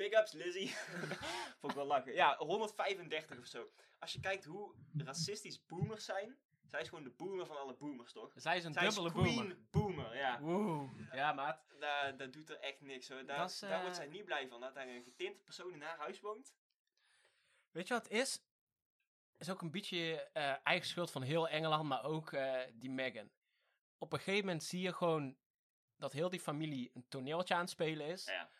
[0.00, 0.74] Big ups Lizzie.
[1.60, 2.12] Vond ik wel lachen.
[2.12, 3.70] Ja, 135 of zo.
[3.98, 6.38] Als je kijkt hoe racistisch boomers zijn.
[6.66, 8.32] Zij is gewoon de boomer van alle boomers, toch?
[8.34, 9.56] Zij is een Zij is dubbele Queen boomer.
[9.70, 10.40] boomer, ja.
[11.12, 11.64] Ja, maat.
[11.80, 13.26] Daar, dat doet er echt niks hoor.
[13.26, 14.60] Daar, Dat is, daar eh, wordt zij niet blij van.
[14.60, 16.54] Dat daar een getinte persoon in haar huis woont.
[17.70, 18.44] Weet je wat het is?
[19.36, 23.30] is ook een beetje eh, eigen schuld van heel Engeland, maar ook eh, die Meghan.
[23.98, 25.36] Op een gegeven moment zie je gewoon
[25.96, 28.24] dat heel die familie een toneeltje aan het spelen is.
[28.24, 28.50] Ja.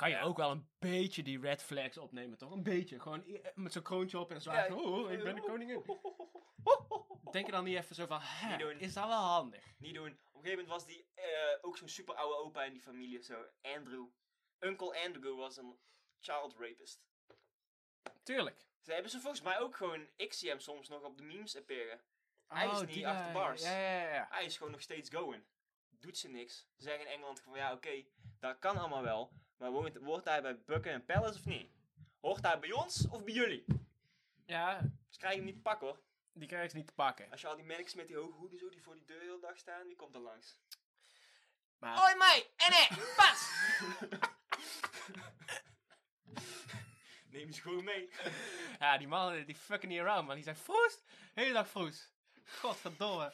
[0.00, 0.22] Kan je Ja.
[0.22, 2.50] ook wel een beetje die red flags opnemen, toch?
[2.52, 3.00] Een beetje.
[3.00, 4.72] Gewoon i- met zo'n kroontje op en zwaar.
[4.74, 5.84] oh, oh, ik ben de koningin.
[7.32, 8.78] Denk je dan niet even zo van, hè, Niet doen.
[8.78, 9.64] is dat wel handig?
[9.78, 10.06] Niet doen.
[10.10, 11.24] Op een gegeven moment was die eh,
[11.60, 13.44] ook zo'n super oude opa in die familie zo.
[13.62, 14.06] Andrew.
[14.58, 15.78] Uncle Andrew was een
[16.20, 17.02] child rapist.
[18.22, 18.66] Tuurlijk.
[18.80, 21.56] Ze hebben ze volgens mij ook gewoon, ik zie hem soms nog op de memes
[21.56, 22.00] appearen.
[22.46, 23.62] Hij is Oh, niet die achter bars.
[23.62, 24.26] Ja, ja.
[24.30, 25.44] Hij is gewoon nog steeds going.
[25.88, 26.58] Doet ze niks.
[26.76, 28.04] Ze zeggen in Engeland van ja oké,
[28.38, 29.32] dat kan allemaal wel.
[29.60, 31.70] Maar woont, wordt hij bij Buckingham Palace of niet?
[32.20, 33.64] Hoort hij bij ons of bij jullie?
[34.46, 36.00] Ja, Dus krijg je hem niet te pakken hoor.
[36.32, 37.30] die krijg je niet te pakken.
[37.30, 39.24] Als je al die merkjes met die hoge hoeden zo die voor die deur de
[39.24, 40.58] hele dag staan, wie komt er langs?
[41.78, 43.50] Maar Hoi mij, enne, pas!
[47.30, 48.10] Neem ze gewoon mee.
[48.78, 50.34] ja, die man die fucking niet around, man.
[50.34, 50.98] Die zei Froes.
[51.34, 52.10] Hele dag Froes.
[52.44, 53.32] Godverdomme.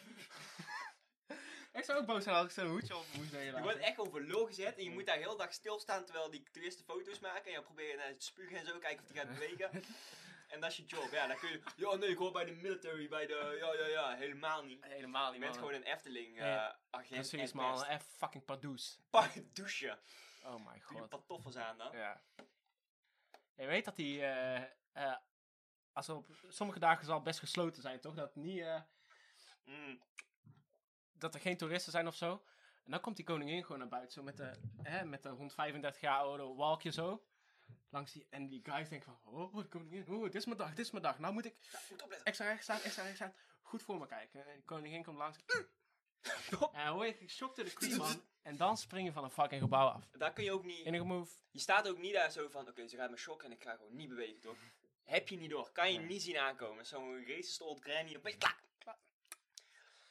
[1.76, 3.56] Ik zou ook boos zijn als ik zo'n hoedje op moest nemen.
[3.56, 6.42] Je wordt echt voor lul gezet en je moet daar heel dag stilstaan terwijl die
[6.52, 7.44] toeristen foto's maken.
[7.44, 9.70] En je probeert naar het spugen en zo, kijken of die gaat bewegen.
[10.46, 11.10] En dat is je job.
[11.12, 11.62] Ja, dan kun je...
[11.76, 13.56] Ja, nee, ik hoor bij de military, bij de...
[13.60, 14.84] Ja, ja, ja, helemaal niet.
[14.84, 15.64] Helemaal Je niet, bent man.
[15.68, 16.78] gewoon een Efteling Ja.
[16.90, 17.32] agent.
[17.32, 17.84] En man.
[17.84, 18.98] Echt fucking pardoes.
[19.10, 19.98] Pak douchen.
[20.44, 21.08] Oh my Doe je god.
[21.08, 21.96] pantoffels aan dan.
[21.96, 22.22] Ja.
[23.54, 24.20] Je weet dat die...
[24.22, 24.62] eh,
[24.92, 25.16] eh,
[25.92, 28.14] als op sommige dagen zal best gesloten zijn, toch?
[28.14, 28.80] Dat, niet, eh,
[29.64, 30.02] Mm.
[31.18, 32.42] Dat er geen toeristen zijn of zo.
[32.84, 35.54] En dan komt die koningin gewoon naar buiten, zo met de, hè, met de rond
[35.54, 37.26] 35 jaar oude walkje zo.
[37.90, 40.68] Langs die, en die guys denken van, oh, de koningin, oh, dit is mijn dag,
[40.68, 41.18] dit is mijn dag.
[41.18, 43.34] Nou moet ik Ja, extra recht staan, extra recht staan.
[43.62, 44.46] Goed voor me kijken.
[44.46, 45.38] En de koningin komt langs.
[46.72, 48.22] En dan hoor je geschokt door de queen, man.
[48.42, 50.08] En dan spring je van een fucking gebouw af.
[50.12, 50.86] Daar kun je ook niet...
[50.86, 51.34] Enige move.
[51.50, 53.76] Je staat ook niet daar zo van, oké, ze gaat me shocken en ik ga
[53.76, 54.56] gewoon niet bewegen, toch?
[55.02, 55.72] Heb je niet door.
[55.72, 56.06] Kan je Nee.
[56.06, 56.86] niet zien aankomen.
[56.86, 58.56] Zo'n racist old granny, klak.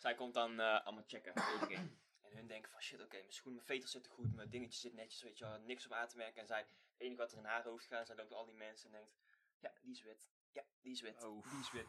[0.06, 1.34] Zij komt dan eh, allemaal checken.
[2.26, 4.94] En hun denken van shit, oké, mijn schoenen, mijn veters zitten goed, mijn dingetje zit
[4.94, 6.42] netjes, weet je wel, niks op aan te merken.
[6.42, 8.86] En zij, het enige wat er in haar hoofd gaat, zijn ook al die mensen
[8.86, 9.16] en denkt,
[9.60, 10.28] ja, die is wit.
[10.52, 11.24] Ja, die is wit.
[11.24, 11.50] Oef.
[11.50, 11.88] Die is wit.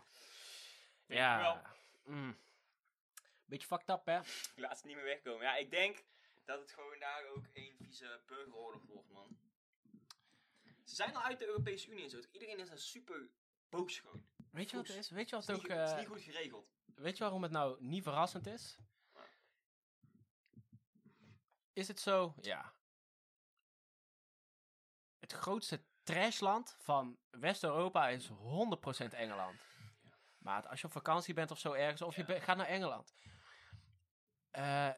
[1.06, 1.38] Ja.
[1.38, 1.62] Wel.
[2.14, 2.38] Mm.
[3.44, 4.20] Beetje fucked up, hè?
[4.20, 5.42] Ik laat ze niet meer wegkomen.
[5.42, 6.04] Ja, ik denk
[6.44, 9.38] dat het gewoon daar ook één vieze burgeroorlog wordt, man.
[10.84, 12.20] Ze zijn al uit de Europese Unie en zo.
[12.30, 13.28] Iedereen is daar super
[13.68, 14.26] boos gewoon.
[14.50, 15.10] Weet je wat het is?
[15.10, 15.68] Weet je Het wat is, ook...
[15.68, 16.75] niet, het is eh, niet goed geregeld.
[16.96, 18.78] Weet je waarom het nou niet verrassend is?
[21.72, 22.34] Is het zo?
[22.40, 22.74] Ja.
[25.18, 29.60] Het grootste trashland van West-Europa is 100% Engeland.
[30.38, 32.40] Maar als je op vakantie bent of zo ergens, of je Ja.
[32.40, 33.14] gaat naar Engeland.
[34.50, 34.90] eh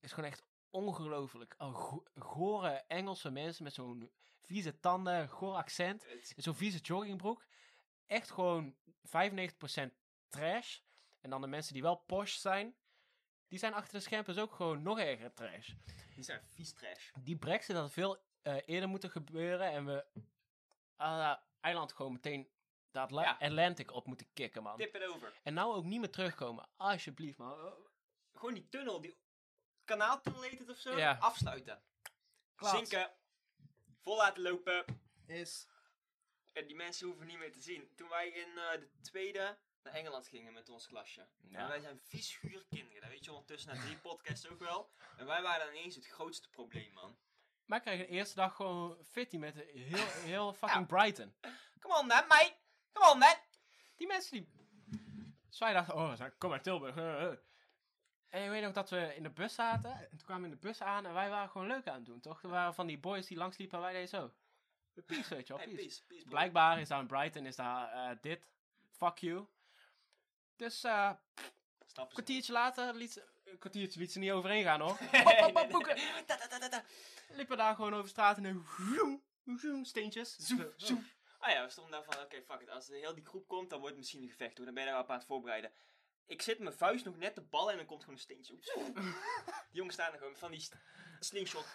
[0.00, 1.54] is gewoon echt ongelooflijk.
[1.58, 6.06] Al go- gore Engelse mensen met zo'n vieze tanden, goor accent.
[6.36, 7.44] Zo'n vieze joggingbroek.
[8.06, 9.94] Echt gewoon 95%
[10.28, 10.78] trash.
[11.24, 12.76] En dan de mensen die wel posh zijn.
[13.48, 15.70] Die zijn achter de schermpjes ook gewoon nog erger trash.
[16.14, 17.10] die zijn vies trash.
[17.20, 19.70] Die brexit had veel eh, eerder moeten gebeuren.
[19.70, 20.06] En we
[20.98, 22.50] uh, eiland gewoon meteen
[22.90, 23.36] de Atla- Ja.
[23.38, 24.76] Atlantic op moeten kicken, man.
[24.76, 25.32] Tip het over.
[25.42, 26.68] En nou ook niet meer terugkomen.
[26.76, 27.74] Alsjeblieft, man.
[28.32, 29.16] Gewoon die tunnel, die
[29.84, 31.16] kanaaltunnel heet het of zo, Ja.
[31.20, 31.82] afsluiten.
[32.54, 32.76] Klaar.
[32.76, 33.14] Zinken.
[34.00, 34.84] Vol laten lopen.
[35.26, 35.68] Is...
[36.52, 37.94] En die mensen hoeven niet meer te zien.
[37.94, 41.26] Toen wij in eh, de tweede naar Engeland gingen met ons klasje.
[41.48, 41.58] Ja.
[41.58, 43.00] En wij zijn vies kinderen.
[43.00, 44.90] Dat weet je ondertussen na drie podcasts ook wel.
[45.16, 47.16] En wij waren dan ineens het grootste probleem, man.
[47.64, 51.34] Maar ik kreeg de eerste dag gewoon fitty met heel, heel fucking Brighton.
[51.80, 52.54] Come on then, mate.
[52.92, 53.36] Come on then.
[53.96, 54.48] Die mensen die...
[55.48, 56.96] Dus wij dachten, oh, kom maar Tilburg.
[56.96, 57.36] eh, eh.
[58.28, 59.90] En je weet nog dat we in de bus zaten.
[59.92, 62.06] En toen kwamen we in de bus aan en wij waren gewoon leuk aan het
[62.06, 62.42] doen, toch?
[62.42, 64.32] Er waren van die boys die langsliepen en wij deden zo.
[65.06, 66.02] Peace, weet je wel, Hey, peace.
[66.28, 68.46] Blijkbaar is daar in Brighton is daar eh, dit.
[68.90, 69.46] Fuck you.
[70.56, 71.10] Dus eh,
[71.94, 73.32] een kwartiertje later liet ze...
[73.44, 74.98] Een kwartiertje liet ze niet overheen gaan, hoor.
[75.70, 75.96] boeken.
[76.26, 76.84] ta.
[77.28, 79.84] Liepen daar gewoon over straat en dan...
[79.84, 80.36] Steentjes.
[80.36, 81.06] Zoem, zoem.
[81.38, 82.68] Ah ja, we stonden daar van, oké, fuck it.
[82.68, 84.64] Als de heel die groep komt, dan wordt het misschien een gevecht hoor.
[84.66, 85.72] Dan ben je daar op aan het voorbereiden.
[86.26, 88.56] Ik zit mijn vuist nog net te ballen en dan komt gewoon een steentje.
[88.58, 89.14] Die
[89.70, 90.68] jongens staan er gewoon van die
[91.20, 91.66] slingshot.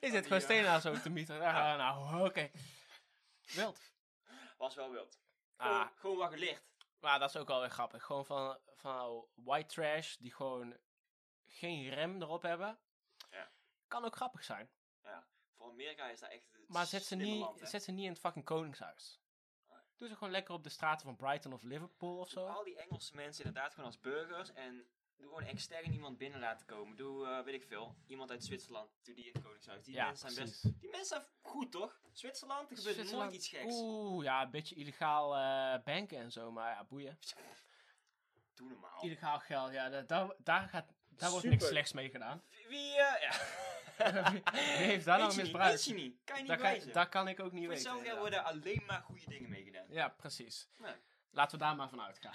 [0.00, 1.40] Je zit gewoon stenen zo te mieten.
[1.40, 2.50] Ah, nou, oké.
[3.52, 3.80] Wild.
[4.58, 5.18] Was wel wild.
[5.56, 6.73] Gewoon, Ah, gewoon wat gelicht.
[7.04, 8.04] Maar dat is ook wel weer grappig.
[8.04, 10.76] Gewoon van, van white trash die gewoon
[11.46, 12.78] geen rem erop hebben.
[13.30, 13.50] Ja.
[13.88, 14.70] Kan ook grappig zijn.
[15.56, 18.10] Voor Amerika is dat echt het Maar zet ze, niet, land, zet ze niet in
[18.10, 19.20] het fucking koningshuis.
[19.68, 19.78] Nee.
[19.96, 22.46] Doe ze gewoon lekker op de straten van Brighton of Liverpool of zo.
[22.46, 24.52] Al die Engelse mensen inderdaad gewoon als burgers.
[24.52, 26.96] En doe gewoon extern iemand binnen laten komen.
[26.96, 28.90] Doe, eh, weet ik veel, iemand uit Zwitserland.
[29.02, 29.84] Doe die in het Koningshuis.
[29.84, 30.62] Die Ja, mensen zijn best...
[30.62, 32.00] Die mensen zijn goed, toch?
[32.12, 33.74] Zwitserland, er gebeurt Zwitserland- nooit iets geks.
[33.74, 37.18] Oeh, ja, een beetje illegaal eh, banken en zo, maar ja, boeien.
[38.54, 39.02] Doe normaal.
[39.02, 42.42] Illegaal geld, ja, da- daar, daar, gaat, daar wordt niks slechts mee gedaan.
[42.50, 43.32] Wie, wie, eh, ja.
[44.52, 45.70] Wie heeft daar nou misbruikt?
[45.74, 46.16] weet je niet.
[46.24, 46.92] Kan je niet Dat kan, wijzen.
[46.92, 47.90] dat kan ik ook niet Voor weten.
[47.90, 48.42] hetzelfde geld inderdaad.
[48.52, 49.86] worden alleen maar goede dingen meegedaan.
[49.88, 50.68] Ja, precies.
[50.76, 50.94] Nee.
[51.30, 52.32] Laten we daar maar van uitgaan.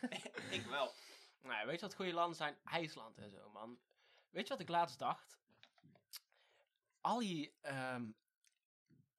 [0.50, 0.92] ik wel.
[1.48, 2.56] Nou, weet je wat goede landen zijn?
[2.64, 3.78] IJsland en zo, man.
[4.30, 5.38] Weet je wat ik laatst dacht?
[7.00, 8.10] Al die, ehm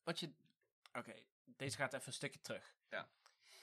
[0.03, 0.33] wat je,
[0.93, 2.75] oké, deze gaat even een stukje terug.
[2.89, 3.09] Ja.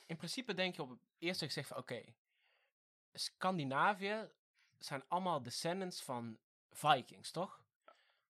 [0.06, 2.04] In principe denk je op het eerste gezicht van, oké,
[3.12, 4.30] Scandinavië
[4.78, 6.38] zijn allemaal descendants van
[6.70, 7.64] Vikings, toch?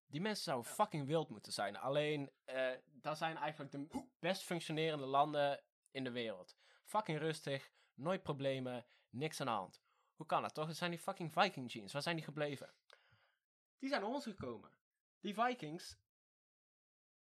[0.07, 1.77] Die mensen zouden fucking wild moeten zijn.
[1.77, 6.57] Alleen, eh dat zijn eigenlijk de best functionerende landen in de wereld.
[6.85, 9.83] Fucking rustig, nooit problemen, niks aan de hand.
[10.17, 10.67] Hoe kan dat toch?
[10.67, 11.93] Het zijn die fucking Viking genes.
[11.93, 12.71] Waar zijn die gebleven?
[13.79, 14.71] Die zijn naar ons gekomen.
[15.21, 15.97] Die Vikings,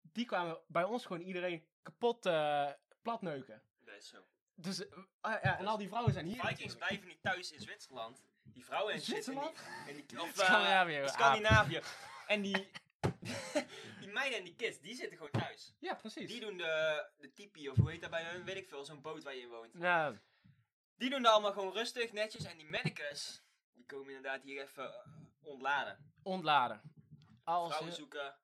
[0.01, 3.61] die kwamen bij ons gewoon iedereen kapot eh platneuken.
[3.79, 4.25] Dat is zo.
[4.55, 6.35] Dus, eh, ah, ja, en al die vrouwen zijn hier.
[6.35, 6.87] Vikings natuurlijk.
[6.87, 8.25] blijven niet thuis in Zwitserland.
[8.43, 9.55] Die vrouwen in Zwitserland?
[9.55, 11.81] die, en die, of, eh, Scandinavië, Scandinavië.
[12.27, 12.71] En die,
[13.99, 15.73] die meiden en die kids, die zitten gewoon thuis.
[15.79, 16.27] Ja, precies.
[16.27, 19.01] Die doen de, de tipi, of hoe heet dat bij hun, weet ik veel, zo'n
[19.01, 19.73] boot waar je in woont.
[19.73, 20.21] Ja,
[20.97, 22.43] Die doen dat allemaal gewoon rustig, netjes.
[22.43, 24.99] En die mannekes, die komen inderdaad hier even eh,
[25.41, 26.13] ontladen.
[26.23, 26.81] ontladen.
[27.43, 28.35] Als Vrouwen zoeken,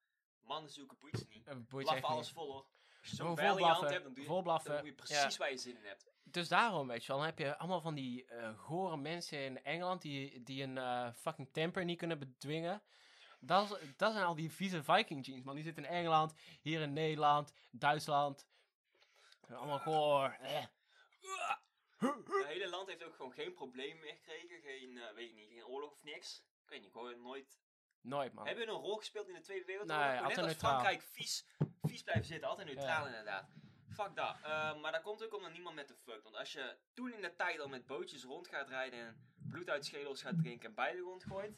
[0.42, 1.48] mannen zoeken, boeit niet.
[1.48, 2.66] Eh, echt alles vol hoor.
[3.02, 5.78] Als je hand hebt, dan doe je, volblaffen, dan doe je precies waar je zin
[5.78, 6.08] in hebt.
[6.24, 9.64] Dus daarom, weet je wel, dan heb je allemaal van die eh gore mensen in
[9.64, 12.82] Engeland die, die een fucking temper niet kunnen bedwingen.
[13.40, 15.56] Dat, is, dat zijn al die vieze Viking jeans, man.
[15.56, 18.48] Die zitten in Engeland, hier in Nederland, Duitsland.
[19.50, 20.38] Allemaal goor.
[20.42, 20.66] Eh.
[22.00, 24.62] Het hele land heeft ook gewoon geen problemen meer gekregen.
[24.62, 26.44] Geen, eh, weet ik niet, geen oorlog of niks.
[26.64, 27.60] Ik weet niet, gewoon nooit.
[28.02, 28.46] Nooit, man.
[28.48, 30.06] Hebben we een rol gespeeld in de Tweede Wereldoorlog?
[30.06, 30.80] Nee, Gewoon net altijd als neutraal.
[30.82, 31.46] Frankrijk vies,
[31.82, 32.50] vies blijven zitten.
[32.50, 33.06] Altijd neutraal Ja.
[33.08, 33.50] inderdaad.
[33.94, 34.36] Fuck dat.
[34.44, 36.24] Eh, maar dat komt ook omdat niemand met de fuck.
[36.24, 39.70] Want als je toen in de tijd al met bootjes rond gaat rijden en bloed
[39.70, 41.58] uit schedels gaat drinken en bij de grond gooit,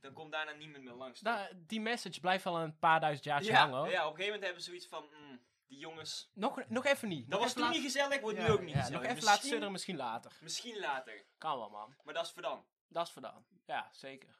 [0.00, 1.20] dan komt daarna niemand meer langs.
[1.20, 3.88] Da- die message blijft wel een paar duizend jaar ja, hangen hoor.
[3.90, 7.08] ja, op een gegeven moment hebben ze zoiets van, mm, die jongens, Nog, nog even
[7.08, 7.20] niet.
[7.20, 9.00] dat Nog was toen laat- niet gezellig, wordt Ja, nu ook niet ja, gezellig.
[9.00, 10.38] Nog even laten misschien, sudderen, misschien later.
[10.40, 11.94] misschien later, Kan wel man.
[12.04, 12.66] maar dat is voor dan.
[12.88, 13.46] Dat is verdaan.
[13.66, 14.36] Ja, zeker.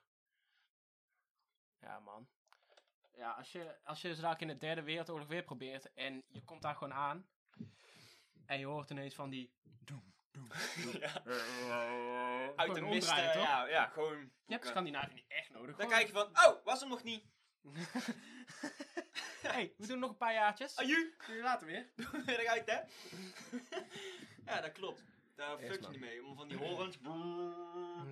[1.81, 2.29] Ja, man.
[3.15, 6.63] Ja, als je, als je zo in de derde wereldoorlog weer probeert en je komt
[6.63, 7.29] daar gewoon aan
[8.47, 9.53] en je hoort ineens van die...
[9.63, 10.49] Doem, doem,
[10.83, 11.01] doem.
[11.01, 11.09] ja.
[11.09, 13.17] Gewoon Uit de mist, toch?
[13.17, 14.19] ja, ja, gewoon...
[14.47, 15.77] Je hebt Scandinavië niet echt nodig.
[15.77, 17.25] Dan gewoon- kijk je van, oh, was hem nog niet.
[19.55, 20.77] hey, we doen nog een paar jaartjes.
[20.77, 21.91] Aju, Later weer.
[21.97, 22.81] doe weer eruit, hè.
[24.53, 25.03] ja, dat klopt.
[25.35, 26.25] Daar Yes, fuck je niet mee.
[26.25, 26.99] Om van die horens...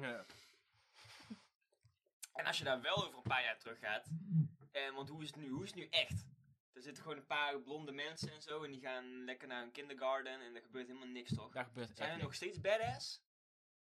[0.00, 0.24] Ja.
[2.32, 4.06] En als je daar wel over een paar jaar terug gaat,
[4.72, 5.48] en, want hoe is het nu?
[5.48, 6.26] Hoe is het nu echt?
[6.72, 9.72] Er zitten gewoon een paar blonde mensen en zo, en die gaan lekker naar een
[9.72, 11.52] kindergarten en er gebeurt helemaal niks toch?
[11.52, 13.24] Daar gebeurt Zijn echt er nog steeds badass?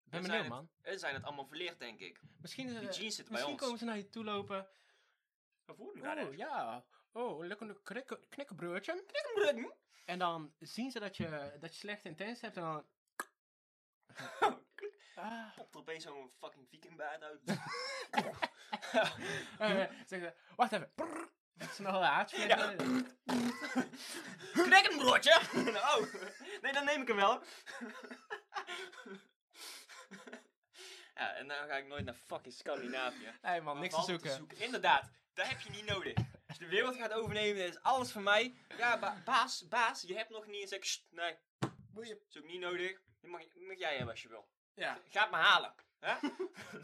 [0.04, 0.70] Ik ben benieuwd, man.
[0.82, 2.20] En zijn het allemaal verleerd, denk ik.
[2.40, 3.62] Misschien, eh, Die jeans zitten bij misschien ons.
[3.62, 4.68] komen ze naar je toe lopen.
[5.66, 6.84] Oh, ja.
[7.16, 9.04] Oh, lekker een knikke, knikkenbroodje.
[10.04, 12.86] En dan zien ze dat je, dat je slechte intenties hebt en dan...
[15.14, 17.40] Ah, Popt opeens zo'n fucking viking baard uit.
[19.58, 20.92] eh, zeggen ze, wacht even.
[20.94, 21.34] Brrr.
[21.84, 22.46] Haartje.
[22.46, 22.74] Ja.
[24.52, 25.40] Knik een broodje!
[25.74, 26.14] oh,
[26.62, 27.42] nee, dan neem ik hem wel.
[31.14, 33.32] ja, en dan ga ik nooit naar fucking Scandinavië.
[33.42, 34.58] Nee man, niks te valt zoeken.
[34.58, 36.14] Inderdaad, dat heb je niet nodig.
[36.56, 38.54] Als je de wereld gaat overnemen, dan is alles van mij.
[38.76, 40.62] Ja, ba- baas, baas, je hebt nog niet.
[40.62, 41.36] En zeg ik, "Sst, nee,
[41.90, 42.20] Boeien.
[42.28, 43.02] is ook niet nodig.
[43.20, 44.48] Die mag, mag jij hebben als je wil.
[44.74, 45.00] Ja.
[45.08, 45.74] Ga het maar halen.
[46.00, 46.16] Hè?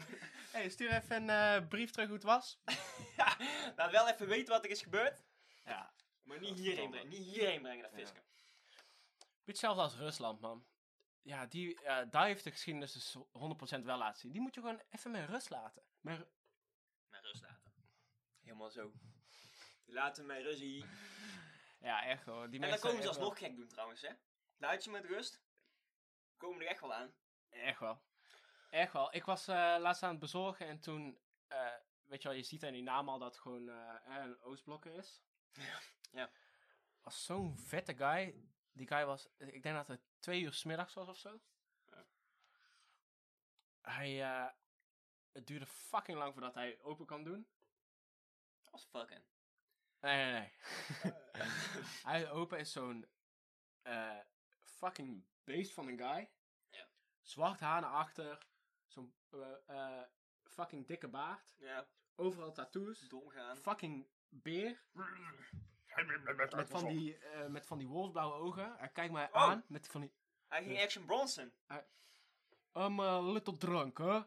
[0.51, 2.59] Hey, stuur even een eh, brief terug hoe het was.
[3.17, 3.37] ja,
[3.75, 5.23] laat wel even weten wat er is gebeurd.
[5.65, 5.93] Ja.
[6.23, 7.97] Maar niet hierheen brengen, niet hierheen brengen, dat Ja.
[7.97, 8.23] fisken.
[9.19, 10.65] Beetje hetzelfde als Rusland, man.
[11.21, 14.31] Ja, die, eh, daar heeft de geschiedenis dus 100% wel laten zien.
[14.31, 15.83] Die moet je gewoon even met rust laten.
[15.99, 16.17] Met
[17.09, 17.73] Met rust laten.
[18.41, 18.91] Helemaal zo.
[19.85, 20.85] Laten mij rust hier.
[21.89, 22.49] ja, echt hoor.
[22.49, 24.09] Die En dan komen ze alsnog gek doen trouwens, hè.
[24.57, 25.41] Laat je met rust.
[26.37, 27.13] Komen er echt wel aan.
[27.49, 28.01] Echt wel.
[28.69, 29.13] Echt wel.
[29.15, 32.63] Ik was eh, laatst aan het bezorgen en toen, eh, weet je wel, je ziet
[32.63, 35.21] aan die naam al dat het gewoon eh, een Oostblokker is.
[35.53, 35.79] Ja.
[36.11, 36.31] Ja.
[37.01, 38.35] Was zo'n vette guy.
[38.71, 41.41] Die guy was, ik denk dat het twee uur 's middags was of zo.
[41.89, 42.05] Ja.
[43.81, 44.15] Hij,
[45.31, 47.47] het duurde fucking lang voordat hij open kan doen.
[48.63, 49.23] Dat was fucking.
[50.03, 50.51] Nee, nee, nee.
[52.11, 53.05] hij open is zo'n
[53.81, 54.17] eh,
[54.59, 56.29] fucking beest van een guy.
[56.69, 56.87] Ja.
[57.21, 58.45] Zwart haar naar achter.
[58.87, 60.03] Zo'n eh, eh,
[60.43, 61.53] fucking dikke baard.
[61.57, 62.99] Ja, Overal tattoos.
[62.99, 63.57] dom gaan.
[63.57, 64.81] Fucking beer.
[66.55, 67.17] Met van die,
[67.49, 68.75] met van die wolfsblauwe ogen.
[68.77, 69.41] Hij kijkt mij Oh.
[69.41, 70.13] aan met van die...
[70.47, 71.53] Hij ging Action Bronson.
[72.73, 74.23] I'm a little drunk, huh?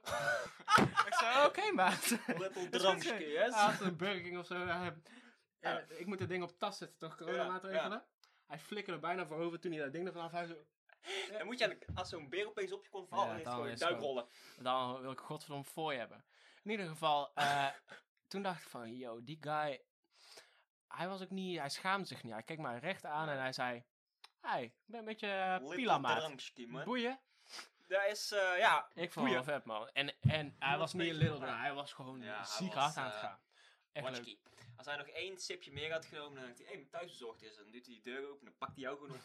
[1.06, 2.10] ik zei, oké, maat.
[2.26, 3.20] Little drankje, zeg.
[3.20, 3.54] yes.
[3.54, 4.66] Hij had een of zo.
[5.60, 5.78] Eh, Ja.
[5.88, 7.16] ik moet het ding op tas zetten, toch?
[7.16, 8.04] Coronamaatregelen.
[8.46, 10.30] Hij flikkerde bijna voorover toen hij dat ding ervan af.
[10.30, 10.54] Hij zo,
[11.30, 13.78] Dan moet je, de- als zo'n beer opeens op je komt vallen, Ja, dan is
[13.78, 14.26] duikrollen.
[14.58, 16.24] dan wil ik godverdomme voor je hebben.
[16.62, 17.66] In ieder geval, eh,
[18.28, 19.82] toen dacht ik van, yo, die guy...
[20.88, 22.32] Hij was ook niet, hij schaamde zich niet.
[22.32, 23.84] Hij keek mij recht aan en hij zei...
[24.40, 26.18] Hey, ik ben een beetje uh, Little pila, maat.
[26.18, 26.84] drankje, man.
[26.84, 27.20] Boeien.
[27.88, 29.88] Dat is, eh, ja, Ik vond het wel vet, man.
[29.92, 31.46] En, en hij was niet little.
[31.46, 33.40] Hij was gewoon Ja, ziek hard aan het eh, gaan.
[33.92, 34.36] Echt.
[34.76, 37.54] Als hij nog één sipje meer had genomen, dan dacht hij, hé, mijn thuisbezorgd is.
[37.56, 39.22] Dan doet hij die deur open, dan pakt hij jou gewoon op.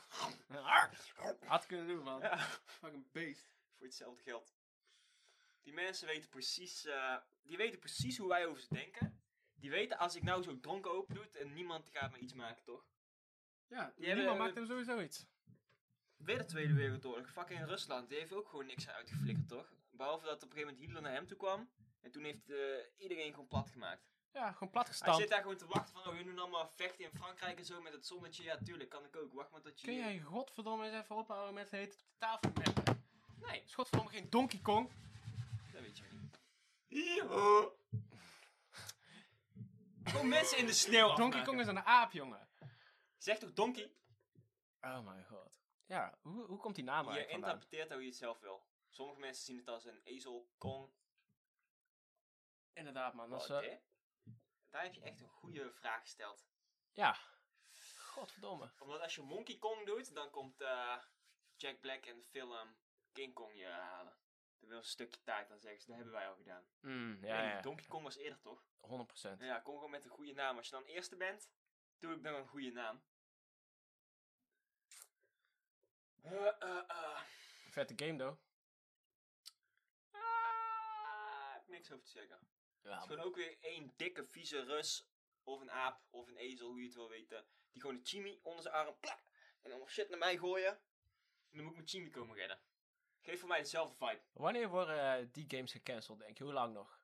[1.47, 2.19] Had kunnen doen, man.
[2.21, 3.51] Ja, Fucking beest.
[3.77, 4.53] voor hetzelfde geld.
[5.61, 9.21] Die mensen weten precies, eh, die weten precies hoe wij over ze denken.
[9.55, 12.63] Die weten, als ik nou zo dronken open doe en niemand gaat me iets maken,
[12.63, 12.85] toch?
[13.67, 15.25] Ja, Die niemand hebben- maakt hem sowieso iets.
[16.17, 17.31] Weer de Tweede Wereldoorlog.
[17.31, 18.09] Fucking Rusland.
[18.09, 19.73] Die heeft ook gewoon niks uitgeflikkerd, toch?
[19.91, 21.69] Behalve dat op een gegeven moment Hitler naar hem toe kwam.
[22.01, 22.57] En toen heeft eh,
[22.97, 24.09] iedereen gewoon plat gemaakt.
[24.33, 25.19] Ja, gewoon Hij platgestampt.
[25.19, 27.81] zit daar gewoon te wachten van, oh, jullie doen allemaal vechten in Frankrijk en zo
[27.81, 28.43] met het zonnetje.
[28.43, 29.33] Ja, tuurlijk, kan ik ook.
[29.33, 29.87] Wacht maar tot je...
[29.87, 33.03] Kun jij godverdomme eens even ophouden met het op de tafel meppen?
[33.35, 34.89] Nee, is godverdomme geen Donkey Kong.
[35.71, 36.39] dat weet je niet.
[36.87, 37.23] Hier.
[40.03, 41.43] Gewoon mensen in de sneeuw Donkey.
[41.43, 42.47] Kong is een aap, jongen.
[43.17, 43.93] Zeg toch donkey?
[44.81, 45.59] Oh mijn god.
[45.85, 47.53] Ja, hoe, hoe komt die naam Je eigenlijk vandaan?
[47.53, 48.65] interpreteert hoe je het zelf wil.
[48.89, 50.89] Sommige mensen zien het als een ezel, kong.
[52.73, 53.29] Inderdaad, man.
[53.29, 53.75] Dat is, eh?
[54.71, 56.45] Daar heb je echt een goede vraag gesteld.
[56.91, 57.17] ja.
[57.97, 58.71] Godverdomme.
[58.79, 60.97] Omdat als je Monkey Kong doet, dan komt eh,
[61.55, 62.77] Jack Black en de film
[63.11, 64.17] King Kong je halen.
[64.59, 66.67] Dat wil een stukje tijd, dan zeggen ze, dat hebben wij al gedaan.
[66.79, 67.61] Mm, Ja, ja.
[67.61, 68.63] Donkey Kong was eerder toch?
[68.81, 69.37] 100%.
[69.39, 70.57] Ja, kom gewoon met een goede naam.
[70.57, 71.51] Als je dan eerste bent,
[71.99, 73.03] doe ik dan een goede naam.
[76.21, 77.21] Eh, eh.
[77.69, 78.39] Vette game, though.
[81.67, 82.39] niks over te zeggen.
[82.83, 85.05] Ja, Het is gewoon ook weer één dikke, vieze rus.
[85.43, 87.45] Of een aap, of een ezel, hoe je het wil weten.
[87.71, 89.19] Die gewoon een chimie onder zijn arm, plak.
[89.61, 90.71] En dan shit naar mij gooien.
[90.71, 90.81] En
[91.57, 92.59] dan moet ik mijn chimie komen redden.
[93.21, 94.21] Geef voor mij dezelfde vibe.
[94.33, 96.43] Wanneer worden eh, die games gecanceld, denk je?
[96.43, 96.99] Hoe lang nog?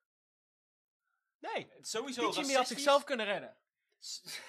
[1.38, 3.56] Nee, Het is sowieso die Jimmy had zichzelf kunnen redden.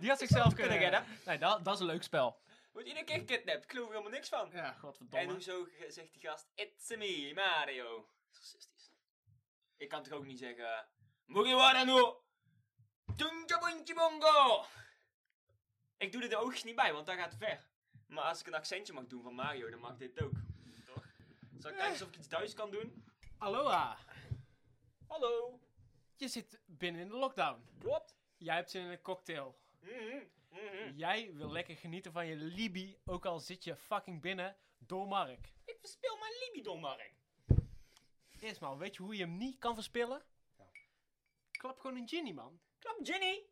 [0.00, 1.04] Die had zichzelf kunnen redden.
[1.24, 2.40] Nee, dat, dat is een leuk spel.
[2.72, 3.64] Wordt iedere keer gekidnapt.
[3.64, 4.50] Ik geloof er helemaal niks van.
[4.52, 5.32] Ja, En godverdomme.
[5.32, 7.96] hoezo ge- zegt die gast, it's me, Mario.
[7.96, 8.77] Dat is racistisch.
[9.78, 10.88] Ik kan toch ook niet zeggen,
[11.24, 12.22] Mugiwara no,
[13.94, 14.64] Bongo.
[15.96, 17.66] Ik doe er de oogjes niet bij, want dat gaat te ver.
[18.06, 20.32] Maar als ik een accentje mag doen van Mario, dan mag dit ook.
[20.86, 21.04] Toch?
[21.58, 23.04] Zal ik kijken of ik iets Duits kan doen?
[23.38, 23.98] Aloha.
[25.06, 25.60] Hallo.
[26.16, 27.62] Je zit binnen in de lockdown.
[27.78, 28.16] Klopt.
[28.36, 29.58] Jij hebt zin in een cocktail.
[29.80, 30.94] Mhm, mhm.
[30.94, 35.52] Jij wil lekker genieten van je Libi, ook al zit je fucking binnen door Mark.
[35.64, 37.17] Ik verspil mijn libido, Mark.
[38.38, 40.22] Eerst maar, weet je hoe je hem niet kan verspillen?
[41.50, 42.60] Klap gewoon een ginny, man.
[42.78, 43.42] Klap, Jenny.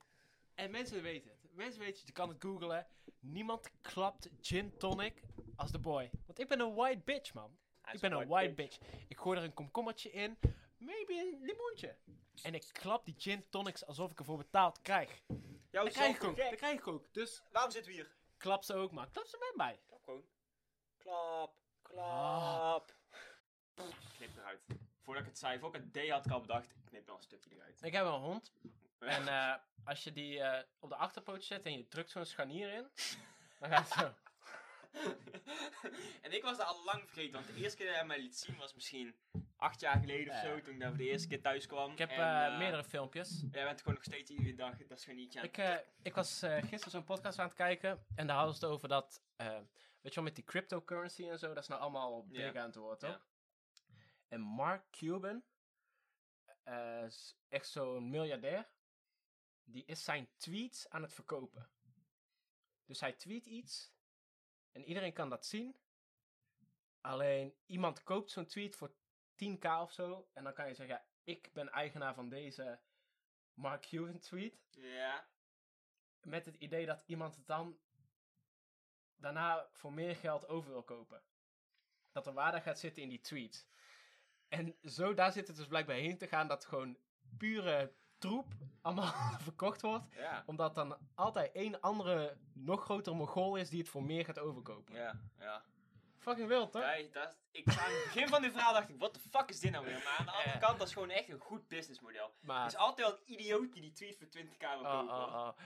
[0.55, 1.55] En mensen weten het.
[1.55, 2.87] Mensen weten het, je kan het googlen.
[3.21, 5.23] Niemand klapt gin tonic
[5.57, 6.11] als de boy.
[6.27, 7.59] Want ik ben een white bitch, man.
[7.93, 8.79] Ik ben een white bitch.
[9.09, 10.39] Ik gooi er een komkommertje in,
[10.77, 11.97] maybe een limoentje.
[12.43, 15.23] En ik klap die gin tonics alsof ik ervoor betaald krijg.
[15.71, 16.37] Jouw Dat krijg ik ook.
[16.37, 17.13] Dat krijg ik ook.
[17.13, 18.15] Dus Waarom zitten we hier?
[18.37, 19.09] klap ze ook maar.
[19.11, 19.81] Klap ze met mij.
[19.87, 20.25] Klap gewoon.
[20.97, 22.95] Klap, klap.
[24.17, 24.61] Knip eruit.
[25.03, 27.17] Voordat ik het zei, voordat ik het D had ik al bedacht, ik knip wel
[27.17, 27.83] een stukje eruit.
[27.83, 28.53] Ik heb een hond.
[28.99, 32.73] En eh, als je die eh, op de achterpoot zet en je drukt zo'n scharnier
[32.73, 32.87] in,
[33.59, 34.15] dan gaat het zo.
[36.23, 38.37] en ik was dat al lang vergeten, want de eerste keer dat hij mij liet
[38.37, 39.15] zien was misschien
[39.57, 41.93] acht jaar geleden of zo, toen ik daar voor de eerste keer thuis kwam.
[41.93, 43.45] Ik heb En, eh, meerdere filmpjes.
[43.53, 47.05] Jij bent gewoon nog steeds iedere dag dat scharniertje aan Ik, ik was gisteren zo'n
[47.05, 49.49] podcast aan het kijken en daar hadden ze het over dat, weet
[50.03, 52.61] je wel, met die cryptocurrency en zo, dat is nou allemaal big Ja.
[52.61, 53.27] aan het worden, toch?
[54.29, 55.45] En Mark Cuban,
[56.63, 58.71] eh, is echt zo'n miljardair,
[59.65, 61.71] die is zijn tweets aan het verkopen.
[62.85, 63.93] Dus hij tweet iets
[64.73, 65.77] en iedereen kan dat zien.
[67.01, 68.95] Alleen iemand koopt zo'n tweet voor
[69.35, 72.81] 10k of zo en dan kan je zeggen, ja, ik ben eigenaar van deze
[73.55, 75.29] Mark Cuban tweet Ja.
[76.21, 77.81] met het idee dat iemand het dan
[79.17, 81.23] daarna voor meer geld over wil kopen.
[82.13, 83.69] Dat er waarde gaat zitten in die tweet.
[84.49, 86.97] En zo daar zit het dus blijkbaar heen te gaan dat gewoon
[87.39, 90.15] pure troep allemaal verkocht wordt.
[90.15, 90.43] Ja.
[90.47, 94.95] Omdat dan altijd één andere, nog grotere mogol is die het voor meer gaat overkopen.
[94.95, 95.21] Ja.
[95.39, 95.65] Ja.
[96.19, 96.83] Fucking wild, toch?
[96.83, 99.61] Kijk, dat ik, aan het begin van dit verhaal dacht ik, what the fuck is
[99.61, 100.03] dit nou weer?
[100.05, 102.27] Maar aan de andere kant, dat is gewoon echt een goed businessmodel.
[102.27, 105.15] Er Maar, is altijd wel een idioot die die tweet voor 20k wil oh, kopen.
[105.15, 105.59] oh, oh.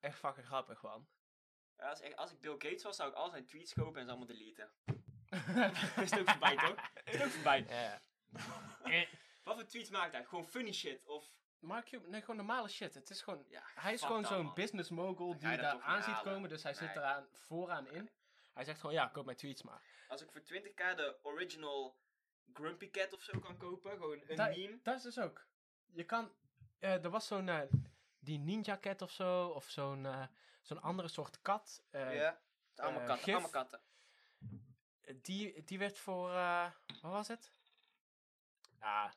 [0.00, 1.06] echt fucking grappig, man.
[1.78, 4.06] Ja, is echt, als ik Bill Gates was, zou ik al zijn tweets kopen en
[4.06, 4.70] ze allemaal deleten.
[6.04, 6.90] is het ook voorbij, toch?
[7.04, 7.64] Is het ook voorbij.
[7.68, 8.02] Ja.
[9.44, 10.24] Wat voor tweets maakt hij?
[10.24, 11.30] Gewoon funny shit of...
[11.58, 12.94] Mark Cuban, nee, gewoon normale shit.
[12.94, 16.20] Het is gewoon, Ja, hij is gewoon zo'n business mogul die je daar aan ziet
[16.20, 16.96] komen, dus hij zit Nee.
[16.96, 18.10] eraan vooraan in.
[18.54, 19.82] Hij zegt gewoon, ja, koop mijn tweets maar.
[20.08, 21.96] Als ik voor 20k de original
[22.52, 24.78] Grumpy Cat of zo kan kopen, gewoon een Da- meme.
[24.82, 25.46] Dat is dus ook.
[25.92, 26.32] Je kan,
[26.78, 27.60] eh, er was zo'n, eh,
[28.18, 30.26] die Ninja Cat of zo, of zo'n eh,
[30.62, 31.82] zo'n andere soort kat.
[31.90, 32.40] ja,
[32.76, 33.80] allemaal katten, allemaal katten.
[35.22, 36.28] die, die werd voor,
[37.02, 37.50] wat was het?
[38.82, 39.14] Ja,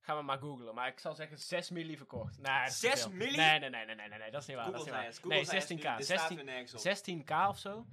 [0.00, 0.74] gaan we maar googlen.
[0.74, 2.38] Maar ik zal zeggen 6 milli verkocht.
[2.38, 3.10] Nee, dat is te 6 veel.
[3.10, 3.36] milli?
[3.36, 4.64] Nee, nee, nee, nee, nee, nee, nee, dat is niet waar.
[4.64, 5.32] Google dat is niet waar.
[5.32, 5.90] Nee, zijn eens 16k.
[5.90, 6.80] nu, dit staat 16, weer nergens op.
[6.80, 7.86] 16k of zo.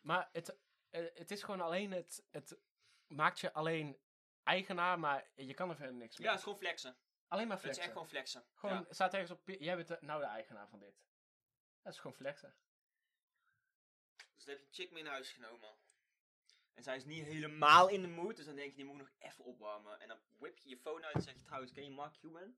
[0.00, 0.56] Maar het,
[0.90, 2.58] eh, het is gewoon alleen het, het
[3.06, 3.98] maakt je alleen
[4.42, 6.26] eigenaar, maar je kan er verder niks mee.
[6.26, 6.96] Ja, het is gewoon flexen.
[7.28, 7.82] alleen maar Het is flexen.
[7.82, 8.44] echt gewoon flexen.
[8.54, 8.92] Gewoon, Ja.
[8.94, 10.94] staat ergens op, jij bent de- nou de eigenaar van dit.
[11.82, 12.54] Dat is gewoon flexen.
[14.34, 15.74] Dus dan heb je een chick mee naar huis genomen.
[16.76, 19.00] En zij is niet helemaal in de mood, dus dan denk je, die moet ik
[19.00, 20.00] nog even opwarmen.
[20.00, 22.56] En dan whip je je phone uit en zeg je trouwens, ken je Mark Cuban?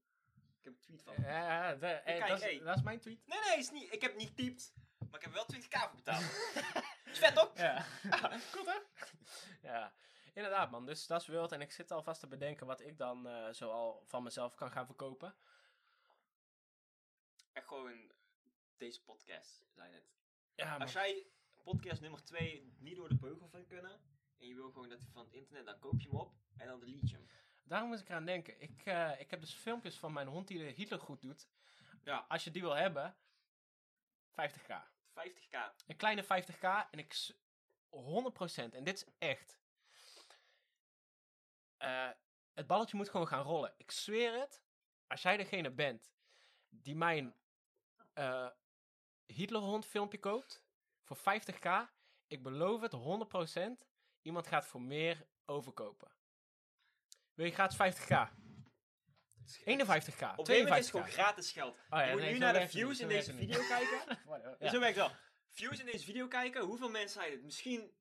[0.58, 1.14] Ik heb een tweet van.
[1.18, 1.80] Ja, eh,
[2.64, 3.26] dat, is, mijn tweet.
[3.26, 4.72] Nee, nee, is niet, ik heb niet getypt.
[4.98, 6.22] Maar ik heb wel 20k voor betaald.
[7.12, 7.52] is vet toch?
[7.56, 7.82] Ja.
[8.54, 8.78] Goed hè?
[9.62, 9.92] Ja,
[10.34, 10.86] inderdaad man.
[10.86, 11.52] Dus dat is wild.
[11.52, 14.70] En ik zit alvast te bedenken wat ik dan eh, zo al van mezelf kan
[14.70, 15.34] gaan verkopen.
[17.52, 18.12] Echt gewoon
[18.76, 20.10] deze podcast, zijn het.
[20.54, 20.76] Ja.
[20.76, 21.26] Als jij
[21.68, 24.00] podcast nummer 2 niet door de beugel vindt kunnen.
[24.38, 26.34] En je wil gewoon dat hij van het internet, dan koop je hem op.
[26.56, 27.28] En dan delete je hem.
[27.62, 28.60] Daarom moet ik eraan denken.
[28.60, 31.48] Ik, eh, ik heb dus filmpjes van mijn hond die de Hitler goed doet.
[32.04, 32.24] Ja.
[32.28, 33.16] Als je die wil hebben,
[34.30, 34.72] 50k.
[35.12, 35.74] 50k.
[35.86, 37.12] Een kleine 50k en ik...
[37.12, 37.32] s-
[37.90, 39.58] 100% en dit is echt.
[41.76, 42.10] Eh,
[42.54, 43.74] het balletje moet gewoon gaan rollen.
[43.76, 44.62] Ik zweer het.
[45.06, 46.12] Als jij degene bent
[46.68, 47.34] die mijn
[48.12, 48.48] eh
[49.26, 50.66] Hitlerhond filmpje koopt
[51.08, 51.90] voor 50k,
[52.26, 53.86] ik beloof het 100%,
[54.22, 56.10] iemand gaat voor meer overkopen.
[57.34, 58.36] Wil je gratis 50k?
[59.60, 60.90] 51k, Op een gegeven moment is het 52k.
[60.90, 61.74] gewoon gratis geld.
[61.74, 63.98] Oh ja, je moet nee, nu naar de views in deze video kijken.
[64.58, 64.70] Ja.
[64.70, 65.10] Zo werkt wel.
[65.50, 67.42] Views in deze video kijken, hoeveel mensen zijn het?
[67.42, 67.92] Misschien,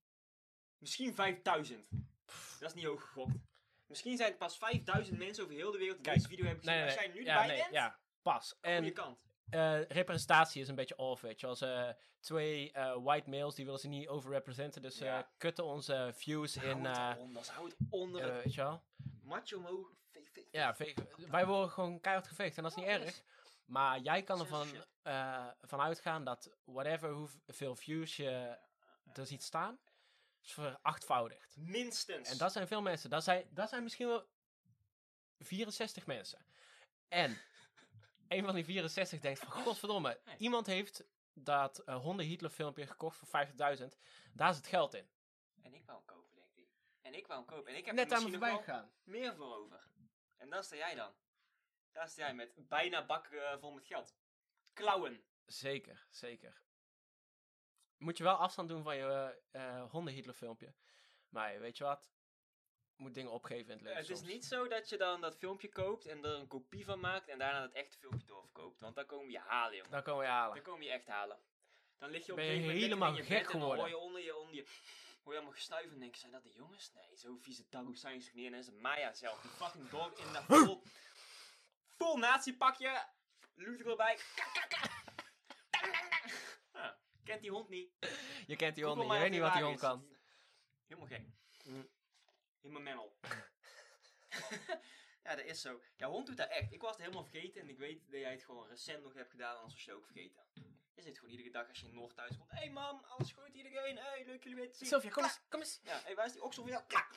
[0.77, 1.87] misschien 5000.
[2.59, 3.35] Dat is niet hoog gegokt.
[3.87, 6.79] Misschien zijn het pas 5000 mensen over heel de wereld die deze video hebben gezien.
[6.79, 8.57] Nee, Als jij nu ja, erbij bent, ja, pas.
[8.61, 9.26] En kant.
[9.49, 11.47] Eh, representatie is een beetje off, weet je.
[11.47, 11.89] Als eh,
[12.19, 15.17] twee eh, white males, die willen ze niet overrepresenten, dus Ja.
[15.19, 18.53] eh kutten onze views in, Hou eh het onder, hou het onder eh, het weet
[18.53, 18.83] je wel.
[19.55, 19.95] omhoog.
[20.11, 20.75] Veeg, Ja,
[21.29, 23.21] wij worden gewoon keihard geveegd en dat is niet Oh, erg.
[23.65, 24.67] Maar jij kan ervan
[25.01, 28.57] eh van uitgaan dat whatever hoeveel views je
[29.13, 29.79] er ziet staan,
[30.41, 31.55] is verachtvoudigd.
[31.57, 32.29] Minstens.
[32.29, 33.09] En dat zijn veel mensen.
[33.09, 34.27] Dat zijn, dat zijn misschien wel
[35.39, 36.45] 64 mensen.
[37.07, 37.37] En
[38.27, 41.03] een van die 64 denkt van, godverdomme, iemand heeft
[41.33, 43.55] dat eh honden Hitler filmpje gekocht voor 50.000.
[44.33, 45.09] Daar is het geld in.
[45.61, 46.67] En ik wou hem kopen, denk ik.
[47.01, 47.71] En ik wou hem kopen.
[47.71, 48.91] En ik heb Net er aan me misschien nog gegaan.
[49.03, 49.87] meer voor over.
[50.37, 51.13] En dat sta jij dan.
[51.91, 54.15] Daar sta jij met bijna bakken eh, vol met geld.
[54.73, 55.23] Klauwen.
[55.45, 56.61] Zeker, zeker.
[57.97, 60.73] Moet je wel afstand doen van je eh honden Hitler filmpje.
[61.29, 62.11] Maar weet je wat?
[62.97, 64.31] Moet dingen opgeven in het leven het is soms.
[64.31, 67.37] niet zo dat je dan dat filmpje koopt en er een kopie van maakt en
[67.39, 68.79] daarna dat echte filmpje doorverkoopt.
[68.79, 69.91] Want dan komen je halen, jongen.
[69.91, 70.55] Dan komen we je halen.
[70.55, 71.39] Dan komen je echt halen.
[71.97, 73.77] Dan lig je op Ben een je gegeven moment helemaal je gek geworden.
[73.77, 74.65] hoor je onder je, onder je,
[75.23, 76.91] hoor je allemaal gesnuiven en denk je, zijn dat de jongens?
[76.93, 78.45] Nee, zo vieze tagoes zijn ze niet.
[78.45, 80.83] En dan is Maya zelf, die fucking dog in dat vol,
[81.97, 83.05] vol nazi-pakje.
[83.55, 84.19] Luther erbij.
[86.71, 86.91] Ah,
[87.23, 87.91] kent die hond niet.
[88.47, 89.11] Je kent die hond niet.
[89.11, 90.07] Je weet niet wat die hond kan.
[90.87, 91.25] Helemaal gek.
[92.61, 92.69] Mm.
[92.75, 93.17] Helemaal memmel.
[95.23, 95.81] ja, dat is zo.
[95.97, 96.71] Ja, hond doet dat echt.
[96.71, 99.29] Ik was het helemaal vergeten en ik weet dat jij het gewoon recent nog hebt
[99.31, 100.41] gedaan, anders was je ook vergeten.
[100.93, 102.51] Je zit gewoon iedere dag als je in Noord thuis komt.
[102.51, 103.97] Hé hey mam, alles goed iedereen?
[103.97, 104.87] Hey, leuk jullie weer te zien.
[104.87, 105.35] Sylvia, kom Klak.
[105.37, 105.47] eens.
[105.49, 105.79] Kom eens.
[105.83, 106.83] Ja, hey, waar is die oksel van jou?
[106.87, 107.09] Klak.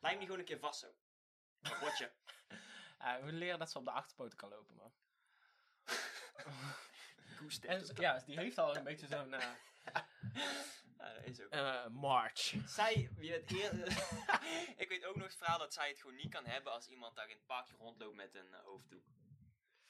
[0.00, 0.94] Lijm die gewoon een keer vast zo.
[1.60, 2.12] Dat bordje.
[2.98, 4.92] Ja, we leren dat ze op de achterpoten kan lopen, man.
[7.48, 9.50] Z- ja, die heeft al een beetje zo'n eh,
[11.00, 11.50] Ja, dat is ook.
[11.50, 12.54] eh, march.
[12.66, 13.72] Zij, wie het eer...
[14.82, 17.16] ik weet ook nog het verhaal dat zij het gewoon niet kan hebben als iemand
[17.16, 19.04] daar in het parkje rondloopt met een eh, hoofddoek.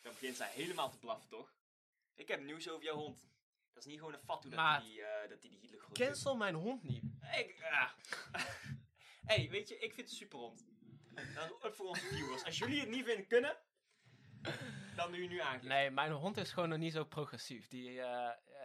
[0.02, 1.54] Dan begint zij helemaal te blaffen, toch?
[2.14, 3.28] Ik heb nieuws over jouw hond.
[3.72, 6.06] Dat is niet gewoon een fatu dat die, eh, dat die, die Hitler groet doet.
[6.06, 7.04] Cancel mijn hond niet.
[7.36, 7.56] Ik,
[9.30, 10.66] hey, weet je, ik vind het een superhond.
[11.34, 12.44] Dat is ook voor onze viewers.
[12.44, 13.56] Als jullie het niet vinden kunnen,
[14.96, 15.66] dan doe je nu aan.
[15.66, 17.68] Nee, mijn hond is gewoon nog niet zo progressief.
[17.68, 18.00] Die,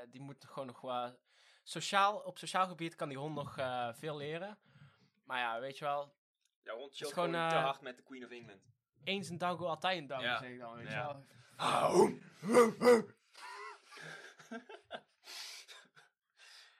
[0.09, 1.19] die moet gewoon nog wel...
[1.67, 4.57] Sociaal, op sociaal gebied kan die hond nog eh, veel leren.
[5.23, 6.15] Maar ja, weet je wel,
[6.63, 8.61] Jouw hond chillt gewoon, gewoon, te eh, hard met de Queen of England.
[9.03, 10.37] eens een daggo, altijd een daggo, Ja.
[10.37, 10.97] zeg ik dan, weet Ja.
[10.97, 11.25] je wel.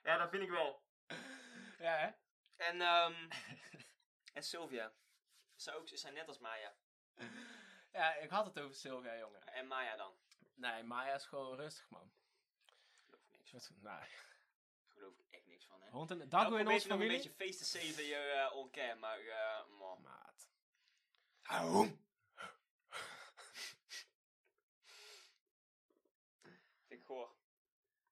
[0.04, 0.84] Ja, dat vind ik wel.
[1.80, 2.10] Ja, hè?
[2.56, 3.30] En, ehm
[4.34, 4.94] en Sylvia.
[5.58, 6.74] Is ook, is zij net als Maya.
[7.92, 9.48] Ja, ik had het over Sylvia, jongen.
[9.48, 10.12] En Maya dan.
[10.54, 12.12] Nee, Maya is gewoon rustig, man.
[13.32, 13.94] Niks Nee.
[14.96, 15.90] Geloof ik echt niks van, hè.
[15.90, 17.18] Hond en Nou, daggo in onze je nog een familie?
[17.18, 20.02] beetje face te saven je eh on-cam, maar eh man.
[20.02, 20.50] Maat.
[26.88, 27.36] Vind ik goor.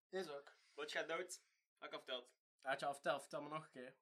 [0.09, 0.55] Is ook.
[0.73, 1.41] Wat gaat dood?
[1.77, 2.31] Had ik al verteld.
[2.61, 3.95] Had je al verteld, vertel me nog een keer.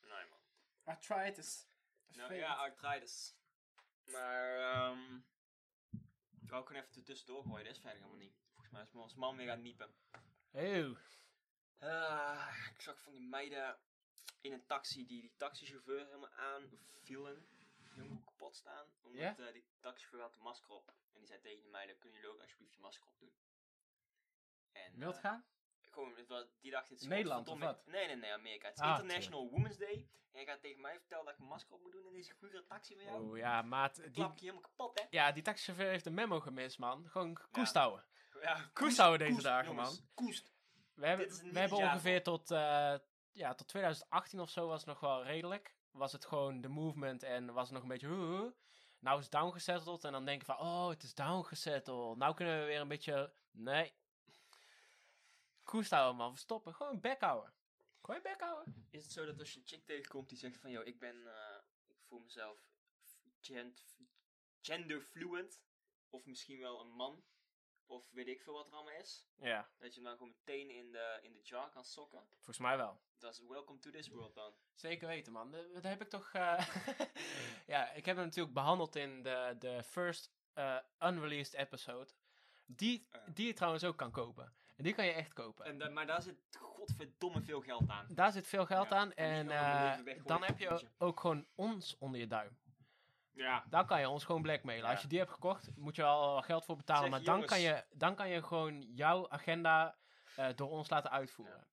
[0.00, 0.38] Nee, man.
[0.84, 1.68] Arthritis.
[2.06, 3.36] Nou ja, arthritis.
[4.04, 5.16] Maar, ehm...
[6.42, 8.36] Ik wou ook gewoon even tussendoor gooien, dat is verder helemaal niet.
[8.52, 9.94] Volgens mij is mijn man weer aan het niepen.
[10.52, 10.96] Eeuw.
[11.78, 13.76] Ah, ik zag van die meiden
[14.40, 17.46] in een taxi die die taxichauffeur helemaal aanvielen.
[17.94, 18.86] Helemaal kapot staan.
[19.02, 20.88] Omdat eh, die taxichauffeur had een masker op.
[21.12, 23.32] En die zei tegen de meiden, kunnen jullie ook alsjeblieft je masker opdoen?
[24.72, 25.44] En, Wilt eh, gaan?
[25.90, 27.86] gewoon, het was, die dacht, het is Nederland, of wat?
[27.86, 28.68] Nee, nee, nee, Amerika.
[28.68, 30.08] Het is Ah, International Women's Day.
[30.32, 32.34] En je gaat tegen mij vertellen dat ik een masker op moet doen in deze
[32.34, 33.30] gure taxi van jou.
[33.30, 33.94] Oh ja, maat.
[33.96, 35.06] Die, Klap je helemaal kapot, hè?
[35.10, 37.08] ja, die taxichauffeur heeft een memo gemist, man.
[37.08, 38.04] Gewoon koest houden.
[38.40, 40.08] Ja, Koest houden deze koest, dagen, jongens, man.
[40.14, 40.54] Koest.
[40.96, 42.94] We hebben, we hebben ongeveer tot, eh,
[43.32, 45.76] ja, tot 2018 of zo was het nog wel redelijk.
[45.90, 48.06] Was het gewoon de movement en was het nog een beetje...
[48.08, 48.50] "Huh, huh."
[48.98, 50.58] Nou is het downgesetteld en dan denk je van...
[50.58, 52.16] Oh, het is downgesetteld.
[52.16, 53.32] Nou kunnen we weer een beetje...
[53.50, 53.94] Nee.
[55.62, 56.32] Koest houden, man.
[56.32, 56.74] We stoppen.
[56.74, 57.54] Gewoon bek houden.
[58.00, 58.86] Gewoon bek houden.
[58.90, 61.26] Is het zo dat als je een chick tegenkomt die zegt van, joh, ik ben,
[61.26, 62.58] eh, ik voel mezelf
[64.60, 65.62] genderfluent,
[66.10, 67.24] of misschien wel een man,
[67.86, 70.70] of weet ik veel wat er allemaal is, Ja, dat je hem dan gewoon meteen
[70.70, 72.26] in de, in de jar kan sokken.
[72.34, 73.00] volgens mij wel.
[73.18, 74.52] Dat is welcome to this world dan.
[74.74, 75.50] Zeker weten, man.
[75.72, 76.30] Dat heb ik toch...
[76.32, 76.66] eh,
[77.66, 82.10] ja, ik heb hem natuurlijk behandeld in de, de first eh, unreleased episode.
[82.66, 83.24] Die, Ja.
[83.32, 84.54] die je trouwens ook kan kopen.
[84.76, 85.64] En die kan je echt kopen.
[85.80, 88.06] En, maar daar zit godverdomme veel geld aan.
[88.10, 89.12] Daar zit veel geld Ja, aan.
[89.12, 90.88] en En eh, dan heb je.
[90.98, 92.58] ook gewoon ons onder je duim.
[93.36, 93.64] Ja.
[93.68, 94.84] Dan kan je ons gewoon blackmailen.
[94.84, 94.90] Ja.
[94.92, 97.02] Als je die hebt gekocht, moet je al geld voor betalen.
[97.02, 99.96] Zeg, maar dan kan, je, dan kan je gewoon jouw agenda
[100.36, 101.66] eh, door ons laten uitvoeren.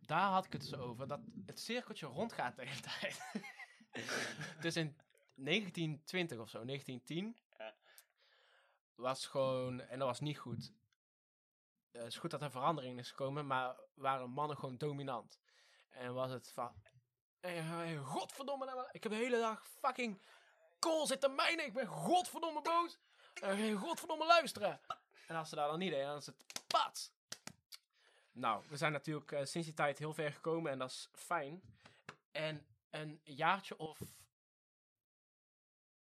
[0.00, 1.08] Daar had ik het dus over.
[1.08, 3.30] Dat het cirkeltje rondgaat de hele tijd.
[4.60, 4.96] dus in
[5.34, 7.74] 1920 of zo, 1910, Ja.
[8.94, 10.72] was gewoon, en dat was niet goed.
[11.90, 15.40] Eh, het is goed dat er verandering is gekomen, maar waren mannen gewoon dominant.
[15.88, 16.72] En was het van,
[17.40, 20.20] hey, hey, godverdomme, nou ik heb de hele dag fucking
[20.86, 22.98] kool zitten mijnen, ik ben godverdomme boos.
[23.42, 24.80] En geen godverdomme luisteren.
[25.26, 27.12] En als ze daar dan niet deden, dan is het pat.
[28.32, 31.62] Nou, we zijn natuurlijk eh, sinds die tijd heel ver gekomen en dat is fijn.
[32.30, 33.98] En een jaartje of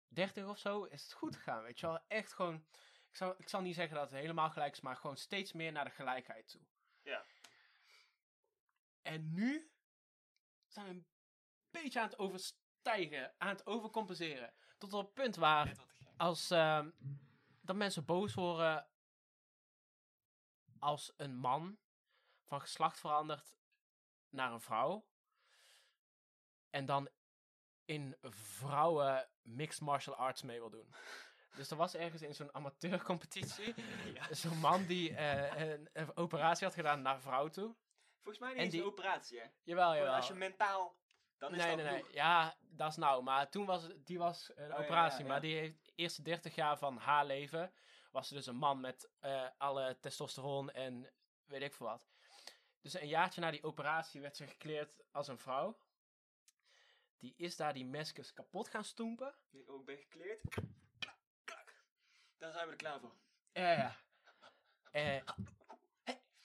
[0.08, 1.98] 30 of zo is het goed gegaan, weet je wel.
[2.08, 2.54] Echt gewoon,
[3.10, 5.72] ik zal, ik zal niet zeggen dat het helemaal gelijk is, maar gewoon steeds meer
[5.72, 6.60] naar de gelijkheid toe.
[7.02, 7.24] Ja.
[9.02, 9.70] En nu
[10.66, 11.06] zijn we een
[11.70, 14.54] beetje aan het overstijgen, aan het overcompenseren.
[14.90, 15.72] Tot op het punt waar
[16.16, 16.90] als ehm,
[17.60, 18.86] dat mensen boos worden
[20.78, 21.78] als een man
[22.44, 23.56] van geslacht verandert
[24.28, 25.04] naar een vrouw.
[26.70, 27.08] En dan
[27.84, 30.94] in vrouwen mixed martial arts mee wil doen.
[31.56, 33.74] Dus er was ergens in zo'n amateurcompetitie
[34.14, 34.34] Ja.
[34.34, 37.74] zo'n man die eh, een, een operatie had gedaan naar vrouw toe.
[38.22, 39.46] Volgens mij niet En die- een operatie, hè?
[39.62, 40.14] Jawel, jawel.
[40.14, 40.96] Als je mentaal...
[41.38, 42.12] Dan is nee, dat nee, nee.
[42.12, 43.22] Ja, dat is nou.
[43.22, 45.22] Maar toen was die was een Oh, operatie.
[45.22, 47.72] ja, Maar die heeft de eerste 30 jaar van haar leven.
[48.10, 51.12] Was ze dus een man met eh, alle testosteron en
[51.44, 52.06] weet ik veel wat.
[52.80, 55.78] Dus een jaartje na die operatie werd ze gekleed als een vrouw.
[57.18, 59.34] Die is daar die meskes kapot gaan stoempen.
[59.50, 60.40] Ik ook ben gekleerd.
[62.38, 63.14] Dan zijn we er klaar voor.
[63.52, 63.96] Ja, ja.
[64.90, 65.22] Eh,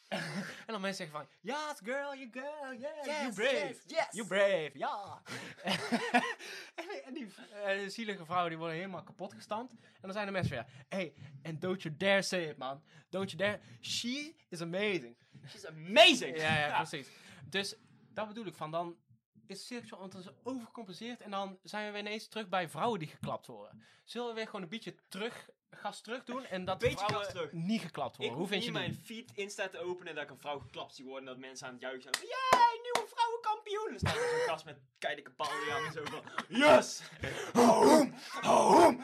[0.66, 3.68] en dan mensen zeggen van, yes girl, you girl, yeah, you Yes, brave.
[3.68, 4.08] yes, yes.
[4.12, 5.22] You brave, ja.
[6.76, 7.28] en, en die
[7.66, 9.72] eh, zielige vrouwen die worden helemaal kapot gestampt.
[9.72, 12.84] En dan zijn de mensen weer, hey, and don't you dare say it, man.
[13.10, 13.60] Don't you dare.
[13.82, 15.16] She is amazing.
[15.48, 16.38] She's amazing!
[16.38, 17.08] Ja, ja, precies.
[17.50, 17.76] Dus
[18.14, 18.98] dat bedoel ik van, dan
[19.50, 21.22] is het cirkeltje ondertussen overgecompenseerd.
[21.22, 23.84] En dan zijn we weer ineens terug bij vrouwen die geklapt worden.
[24.04, 27.82] Zullen we weer gewoon een beetje terug, gas terug doen en dat Beetje vrouwen niet
[27.82, 28.38] geklapt Ik worden?
[28.38, 31.06] hoef Hoe vind je mijn feed Insta te openen dat ik een vrouw geklapt zie
[31.06, 32.26] worden en dat mensen aan het juichen zijn.
[32.26, 33.86] Jee, nieuwe vrouwenkampioen!
[33.86, 37.02] En dan staat er zo'n gast met keidikke ballen aan en zo van, yes!
[37.54, 38.14] Hoom!
[38.42, 39.04] Hoom!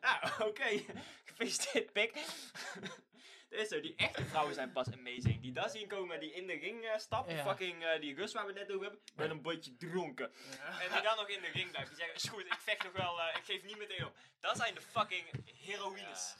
[0.00, 0.82] nou, oké.
[1.24, 2.24] Gefeliciteerd, pik.
[3.54, 5.40] Dat is zo, die echte vrouwen zijn pas amazing.
[5.42, 7.42] Die dat zien komen, die in de ring eh, stappen, Ja.
[7.44, 10.32] fucking eh, die Rus waar we net over hebben, met een botje dronken.
[10.80, 11.94] En die dan nog in de ring blijven.
[11.94, 14.16] Die zeggen, is goed, ik vecht nog wel, eh, ik geef niet meteen op.
[14.40, 16.34] Dat zijn de fucking heroïnes.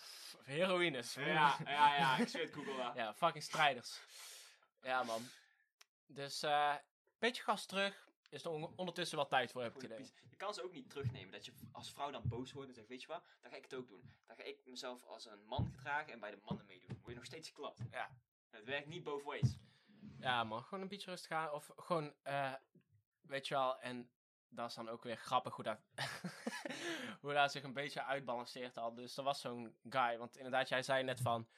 [0.45, 1.15] Heroïnes.
[1.15, 2.93] Ja, ja, ja, ik zweer het Google wel.
[2.97, 4.01] Ja, fucking strijders.
[4.83, 5.29] Ja, man.
[6.07, 6.75] Dus, eh
[7.19, 8.03] beetje gas terug.
[8.31, 10.13] Is er on- ondertussen wel tijd voor, heb ik het idee.
[10.31, 11.33] Je kan ze ook niet terugnemen.
[11.33, 13.63] Dat je als vrouw dan boos wordt en zegt, weet je wat, dan ga ik
[13.63, 14.15] het ook doen.
[14.27, 16.84] Dan ga ik mezelf als een man gedragen en bij de mannen meedoen.
[17.05, 17.81] Word je nog steeds geklapt.
[17.91, 18.11] Ja.
[18.51, 19.57] Het werkt niet both ways.
[20.19, 20.63] Ja, man.
[20.63, 21.53] Gewoon een beetje rustig aan.
[21.53, 22.53] Of gewoon, eh
[23.21, 24.11] weet je wel, en
[24.49, 25.79] dat is dan ook weer grappig hoe dat,
[27.21, 28.95] hoe dat zich een beetje uitbalanceert al.
[28.95, 31.49] Dus er was zo'n guy, want inderdaad, jij zei net van,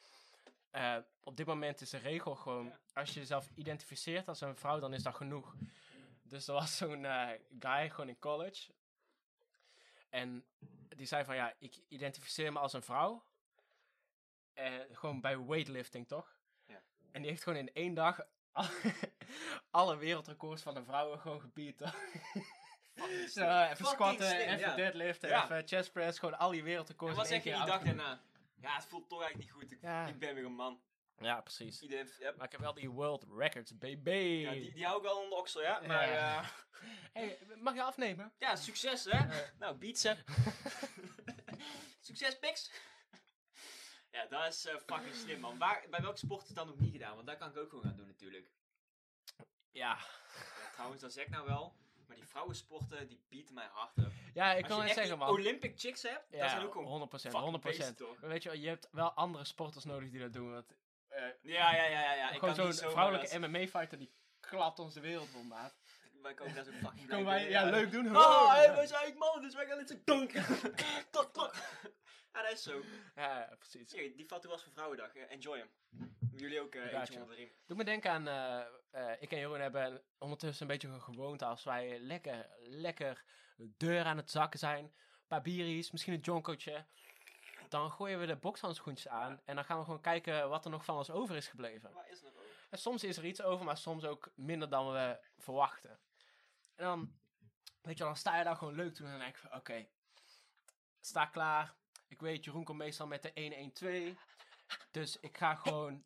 [0.71, 2.79] eh, op dit moment is de regel gewoon, Ja.
[2.93, 5.55] als je jezelf identificeert als een vrouw, dan is dat genoeg.
[6.23, 7.29] Dus er was zo'n eh,
[7.59, 8.71] guy gewoon in college.
[10.09, 10.45] En
[10.89, 13.23] die zei van, ja, ik identificeer me als een vrouw.
[14.57, 16.35] Eh, gewoon bij weightlifting, toch?
[16.67, 16.81] Ja.
[17.11, 18.25] En die heeft gewoon in één dag
[19.71, 21.41] alle wereldrecords van de vrouwen gewoon
[22.95, 23.01] Zo,
[23.63, 24.75] even Fucking squatten, slim, even ja.
[24.75, 25.43] deadliften, Ja.
[25.43, 27.83] even chest press, gewoon al die En wereldrecords wat in één zeg je die dag
[27.83, 28.21] daarna?
[28.61, 29.71] Ja, het voelt toch eigenlijk niet goed.
[29.71, 30.07] Ik, Ja.
[30.07, 30.81] ik ben weer een man.
[31.19, 31.81] Ja, precies.
[31.81, 34.09] Iedereen, Maar ik heb wel die world records, baby.
[34.11, 35.79] ja, die, die hou ik wel onder oksel, ja.
[35.87, 36.47] Maar eh,
[37.13, 38.31] Hey, mag je afnemen?
[38.37, 39.19] ja, succes hè.
[39.59, 40.15] Nou, beat ze.
[41.99, 42.71] succes, piks.
[44.17, 45.57] Ja, dat is eh, fucking slim, man.
[45.57, 47.15] Waar, bij welke sport is dat nog niet gedaan?
[47.15, 48.49] Want daar kan ik ook gewoon gaan doen, natuurlijk.
[49.71, 49.97] Ja.
[50.61, 51.75] Ja, trouwens, dat zeg ik nou wel.
[52.07, 54.11] Maar die vrouwensporten, die bieten mij hard op.
[54.33, 55.29] Ja, ik Als net echt zeggen, man.
[55.29, 57.07] Olympic chicks hebt, dat Ja, zijn ook gewoon...
[57.09, 57.59] 100%, fucking 100%.
[57.61, 58.19] beesten, toch?
[58.19, 60.51] Maar weet je wel, je hebt wel andere sporters nodig die dat doen.
[60.51, 60.75] Want,
[61.07, 62.13] eh, Ja, ja, ja, ja.
[62.13, 62.29] ja.
[62.31, 65.75] Ik gewoon kan zo'n vrouwelijke dat- MMA-fighter die klapt onze wereld vol, maat.
[66.21, 68.15] Wij komen daar zo fucking Kunnen wij, ja, leuk doen.
[68.17, 70.45] Oh, hey, wij zijn mannen, dus wij gaan het zo donker.
[72.37, 72.81] Ja, dat is zo.
[73.15, 73.91] Ja, ja, precies.
[73.91, 75.15] Je, die valt was voor Vrouwendag.
[75.15, 75.69] eh, enjoy hem.
[76.35, 76.99] Jullie ook Gotcha.
[76.99, 77.51] eentje onder de riem.
[77.65, 78.27] Doe me denken aan,
[78.91, 83.23] eh, ik en Jeroen hebben ondertussen een beetje een gewoonte als wij lekker, lekker
[83.55, 84.83] de deur aan het zakken zijn.
[84.83, 86.85] Een paar bieries, misschien een jonkootje.
[87.69, 89.41] dan gooien we de bokshandschoentjes aan.
[89.45, 91.93] En dan gaan we gewoon kijken wat er nog van ons over is gebleven.
[91.93, 92.45] Waar is nog over?
[92.69, 95.99] En soms is er iets over, maar soms ook minder dan we verwachten.
[96.75, 97.19] En dan,
[97.81, 99.05] weet je dan sta je daar gewoon leuk toe.
[99.05, 99.87] En dan denk ik van, oké,
[100.99, 101.75] sta klaar.
[102.17, 104.17] Ik weet, Jeroen komt meestal met de 1-1-2.
[104.91, 106.03] Dus ik ga gewoon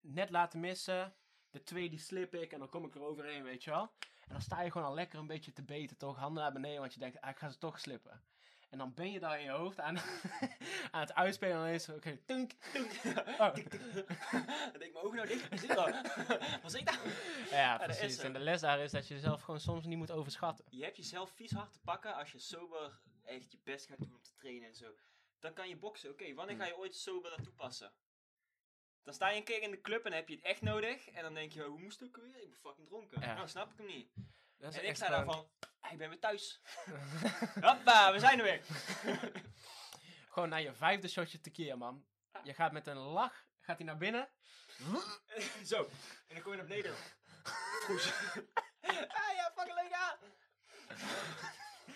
[0.00, 1.14] net laten missen.
[1.50, 3.92] De 2 die slip ik en dan kom ik er overheen, weet je wel.
[4.00, 6.16] En dan sta je gewoon al lekker een beetje te beten, toch?
[6.16, 8.22] Handen naar beneden, want je denkt, ah, ik ga ze toch slippen.
[8.70, 9.98] En dan ben je daar in je hoofd aan,
[10.90, 11.56] aan het uitspelen.
[11.56, 12.92] En dan is het, oké, tunk, tunk.
[13.38, 13.54] Oh.
[13.54, 13.62] Dan
[14.72, 15.48] denk ik mijn ogen nou dicht.
[15.48, 16.12] Wat is dat?
[16.62, 16.98] Wat is dat?
[17.50, 18.18] Ja, precies.
[18.18, 20.64] En de les daar is dat je jezelf gewoon soms niet moet overschatten.
[20.68, 24.14] Je hebt jezelf vies hard te pakken als je sober echt je best gaat doen
[24.14, 24.86] om te trainen en zo.
[25.40, 26.10] Dan kan je boksen.
[26.10, 27.92] Oké, wanneer ga je ooit sober dat toepassen?
[29.02, 31.08] Dan sta je een keer in de club en heb je het echt nodig.
[31.08, 32.42] En dan denk je, hoe moest ik ook weer?
[32.42, 33.20] Ik ben fucking dronken.
[33.20, 33.34] Ja.
[33.34, 34.12] Nou, snap ik hem niet.
[34.56, 36.60] Dat is En ik sta daar van, "Ah, ik ben weer thuis.
[37.60, 38.62] Hoppa, we zijn er weer.
[40.32, 42.06] Gewoon naar je vijfde shotje tequila, man.
[42.42, 44.28] Je gaat met een lach, gaat hij naar binnen.
[45.64, 45.84] Zo.
[46.26, 46.94] En dan kom je naar beneden.
[47.84, 48.12] Goed.
[49.08, 50.18] ah ja, fucking leuk aan.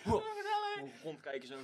[0.03, 1.59] Gewoon Rondkijken zo.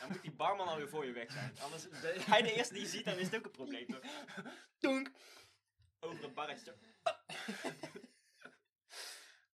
[0.00, 1.58] Dan moet die barman alweer voor je weg zijn.
[1.60, 3.86] Anders, de, hij de eerste die je ziet, dan is het ook een probleem.
[4.78, 5.08] Toch?
[6.00, 6.76] Over het barretje.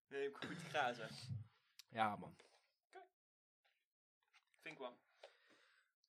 [0.09, 1.09] Nee, ik goed grazen.
[1.89, 2.37] Ja, man.
[4.63, 4.99] Vind ik wel.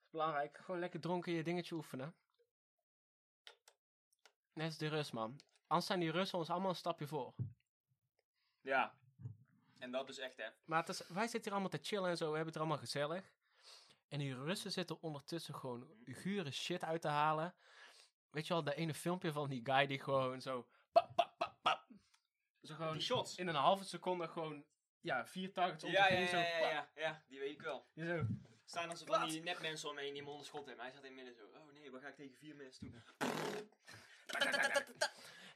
[0.10, 0.57] Belangrijk.
[0.57, 2.16] Gewoon lekker dronken je dingetje oefenen.
[4.53, 5.39] Net als de Rus, man.
[5.68, 7.34] Anders zijn die Russen ons allemaal een stapje voor.
[8.62, 8.97] Ja.
[9.78, 10.49] En dat is echt, hè.
[10.66, 12.30] Maar het is, wij zitten hier allemaal te chillen en zo.
[12.30, 13.34] We hebben het er allemaal gezellig.
[14.10, 17.55] En die Russen zitten ondertussen gewoon gure shit uit te halen.
[18.30, 20.68] Weet je wel, dat ene filmpje van die guy die gewoon zo...
[20.91, 21.88] Pap, pap, pap, pap.
[22.62, 23.36] Zo gewoon Die shots.
[23.36, 24.66] in een halve seconde gewoon...
[25.01, 27.88] Ja, vier targets om Ja, ja, ja, Zo, ja, ja, ja, die weet ik wel.
[27.93, 28.26] Die zo.
[28.66, 30.86] Staan er zo van die nepmensen omheen die hem onder schot hebben.
[30.86, 31.43] Hij zat in midden zo.
[31.43, 33.03] Oh nee, wat ga ik tegen vier mensen doen?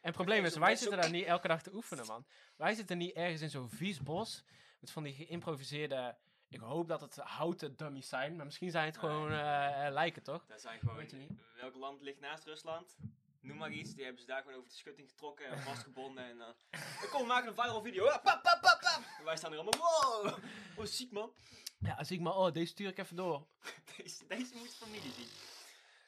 [0.02, 2.26] En het probleem is, wij zitten daar niet elke dag te oefenen, man.
[2.56, 4.44] Wij zitten niet ergens in zo'n vies bos.
[4.80, 6.18] Met van die geïmproviseerde...
[6.54, 8.36] Ik hoop dat het houten dummies zijn.
[8.36, 10.46] Maar misschien zijn het gewoon eh, eh, lijken, toch?
[10.46, 10.96] Dat zijn gewoon.
[10.96, 11.32] Weet je niet.
[11.56, 12.98] Welk land ligt naast Rusland?
[13.42, 13.94] Noem maar iets.
[13.94, 16.24] Die hebben ze daar gewoon over de schutting getrokken en vastgebonden.
[16.24, 16.54] En dan.
[16.72, 18.06] Uh, kom, we maken een viral video.
[18.06, 19.04] Pap, pap, pap, pap.
[19.20, 19.80] En wij staan er allemaal.
[20.24, 20.38] Wow!
[20.78, 21.34] Oh, ziek man.
[21.80, 22.36] Ja, ik maar...
[22.36, 23.48] Oh, deze stuur ik even door.
[23.98, 25.28] Deze, deze moet familie zien.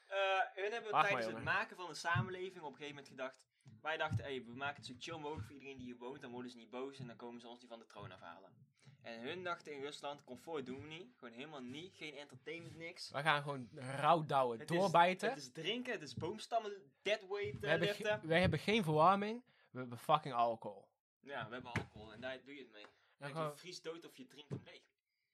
[0.08, 3.08] Eh hun hebben Wacht tijdens maar, het maken van de samenleving op een gegeven moment
[3.08, 3.48] gedacht.
[3.82, 6.22] Wij dachten, hey, we maken het zo chill mogelijk voor iedereen die hier woont.
[6.22, 8.64] Dan worden ze niet boos en dan komen ze ons niet van de troon afhalen.
[9.06, 11.14] En hun dachten in Rusland, comfort doen we niet.
[11.18, 11.95] Gewoon helemaal niet.
[11.95, 13.10] Geen entertainment, niks.
[13.12, 15.30] We gaan gewoon rauw douwen, Het is- doorbijten.
[15.30, 18.20] Het is drinken, het is boomstammen, deadweight we, hebben liften.
[18.20, 19.43] ge- wij hebben geen verwarming.
[19.70, 20.88] We hebben fucking alcohol.
[21.20, 22.86] Ja, we hebben alcohol en daar doe je het mee.
[23.32, 24.82] Gewoon- je vriest dood of je drinkt hem leeg.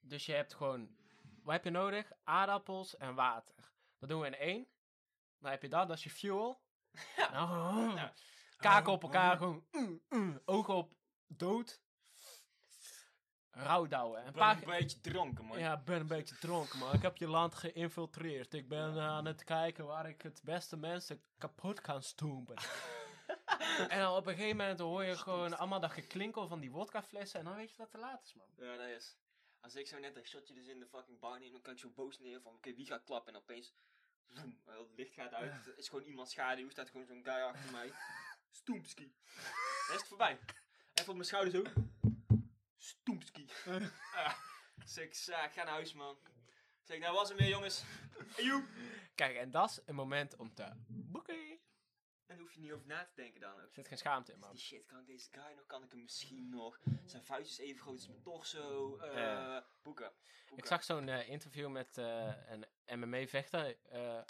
[0.00, 0.96] dus je hebt gewoon...
[1.42, 2.12] Wat heb je nodig?
[2.24, 3.54] Aardappels en water.
[3.98, 4.66] Dat doen we in één.
[5.38, 6.60] Dan heb je dat, dat is je fuel.
[7.32, 8.12] Nou, Ja.
[8.56, 9.66] Kaken op elkaar, gewoon...
[9.70, 10.92] mm, mm, ogen op
[11.26, 11.80] dood.
[13.54, 14.26] Rauw douwen.
[14.26, 15.58] Een Een beetje dronken, man.
[15.58, 16.94] Ja, ik ben een beetje dronken, man.
[16.94, 18.54] Ik heb je land geïnfiltreerd.
[18.54, 22.56] Ik ben eh, aan het kijken waar ik het beste mensen kapot kan stoempen.
[23.88, 27.38] en dan op een gegeven moment hoor je gewoon allemaal dat geklinkel van die wodkaflessen.
[27.38, 28.46] En dan weet je dat het te laat is, man.
[28.56, 29.16] Ja, dat is.
[29.60, 31.78] Als ik zo net een shotje dus in de fucking bar neem, dan kan ik
[31.78, 33.34] zo boos neer van, oké, wie gaat klappen?
[33.34, 33.74] En opeens,
[34.64, 35.52] het licht gaat uit.
[35.64, 37.92] Het is gewoon iemand schaduw, staat gewoon zo'n guy achter mij.
[38.50, 39.14] Stoempski.
[39.86, 40.38] Dan is het voorbij.
[40.94, 41.62] Even op mijn schouder zo.
[43.06, 43.46] Stoempski.
[44.14, 44.34] ah,
[44.94, 46.18] zeg ik, "Sa, ik ga naar huis, man.
[46.82, 47.82] Zeg ik, nou was hem weer, jongens.
[48.34, 48.64] Hey, joe.
[49.14, 51.34] Kijk, en dat is een moment om te boeken.
[51.34, 51.58] En
[52.26, 53.60] daar hoef je niet over na te denken dan ook.
[53.60, 54.50] Er zit geen schaamte in, man.
[54.50, 55.66] Die shit, kan ik deze guy nog?
[55.66, 56.78] Kan ik hem misschien nog?
[57.04, 58.96] Zijn vuist is even groot als mijn torso.
[58.98, 59.66] eh Ja.
[59.82, 60.06] boeken.
[60.06, 60.66] Ik Boeken.
[60.66, 62.66] zag zo'n eh, interview met eh, een
[63.00, 64.20] MMA-vechter, eh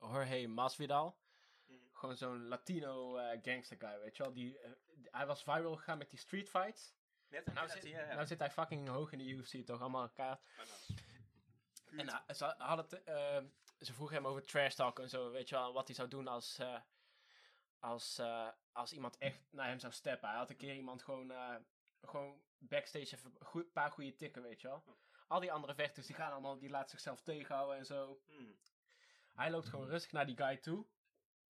[0.00, 1.18] Jorge Masvidal.
[1.66, 1.78] Mhm.
[1.92, 4.32] Gewoon zo'n Latino eh, gangster guy, weet je wel.
[4.32, 4.70] Die, eh,
[5.10, 6.94] hij was viral gegaan met die street fights.
[7.30, 8.14] Net Nou zit, ja, ja.
[8.14, 9.80] nou zit hij fucking hoog in de UFC, toch?
[9.80, 10.40] Allemaal elkaar.
[11.96, 13.42] En ze, het, eh,
[13.78, 16.28] ze vroegen hem over trash talk en zo, weet je wel, wat hij zou doen
[16.28, 16.80] als, eh,
[17.78, 20.28] als, eh, als iemand echt naar hem zou steppen.
[20.28, 21.54] Hij had een keer iemand gewoon, eh,
[22.02, 24.84] gewoon backstage even een paar goede tikken, weet je wel.
[25.28, 28.20] Al die andere vechters, die gaan allemaal, die laten zichzelf tegenhouden en zo.
[28.26, 28.58] Hmm.
[29.34, 30.86] Hij loopt gewoon rustig naar die guy toe.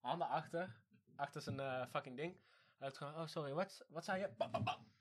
[0.01, 0.81] Handen achter,
[1.17, 2.35] achter zijn eh, fucking ding.
[2.77, 4.29] Hij loopt gewoon, oh sorry, wat, wat zei je?
[4.29, 4.93] Bam, bam, bam.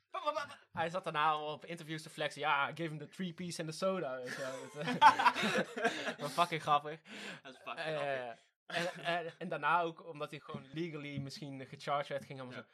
[0.71, 2.41] Hij zat daarna al op interviews te flexen.
[2.41, 4.15] Ja, I gave him the three piece en de soda.
[4.15, 6.99] Weet je eh, maar fucking grappig.
[7.43, 8.39] Dat is fucking Eh, grappig.
[8.65, 12.65] en, en, en daarna ook, omdat hij gewoon legally misschien gecharged werd, ging allemaal zo...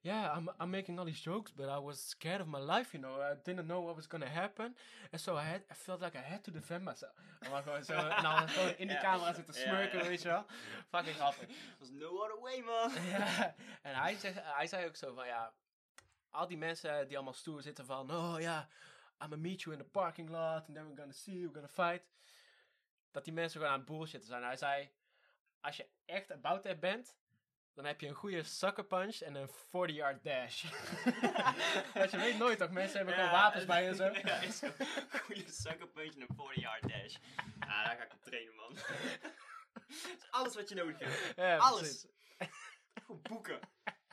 [0.00, 3.02] yeah, I'm, I'm making all these jokes, but I was scared of my life, you
[3.02, 3.20] know.
[3.32, 4.76] I didn't know what was gonna happen.
[5.10, 7.12] And so I, had, I felt like I had to defend myself.
[7.40, 9.02] En dan gewoon zo, en dan gewoon in die Ja.
[9.02, 10.04] camera zitten Ja, smurken, ja.
[10.08, 10.46] weet je wel.
[10.90, 11.48] Fucking grappig.
[11.78, 12.90] was no other way, man.
[13.08, 15.52] ja, en hij, zegt, hij zei ook zo van, ja,
[16.32, 18.68] al die mensen die allemaal stoer zitten van, oh ja,
[19.22, 21.68] I'm gonna meet you in the parking lot, and then we're gonna see, we're gonna
[21.68, 22.10] fight.
[23.10, 24.42] Dat die mensen gewoon aan het bullshitten zijn.
[24.42, 24.90] Hij zei,
[25.60, 27.16] als je echt about it bent,
[27.74, 30.64] dan heb je een goede sucker punch en een 40-yard dash.
[31.94, 34.04] Want je weet nooit toch, mensen hebben gewoon wapens bij en zo.
[34.24, 34.62] Ja, is
[35.22, 37.16] goede zakkenpuntje en een 40-yard dash.
[37.60, 38.74] Ja, daar ga ik op trainen, man.
[38.74, 38.84] Dat
[40.18, 41.36] is alles wat je nodig hebt.
[41.36, 42.06] Ja, Alles.
[43.22, 43.60] boeken.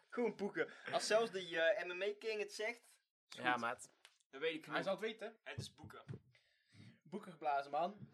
[0.10, 0.74] Gewoon boeken.
[0.92, 2.82] Als zelfs die eh, MMA King het zegt,
[3.30, 3.92] Ja, maat.
[4.30, 4.84] dan weet ik Hij genoeg.
[4.84, 5.40] zal het weten.
[5.44, 6.04] Het is boeken.
[7.02, 8.10] Boeken geblazen, man.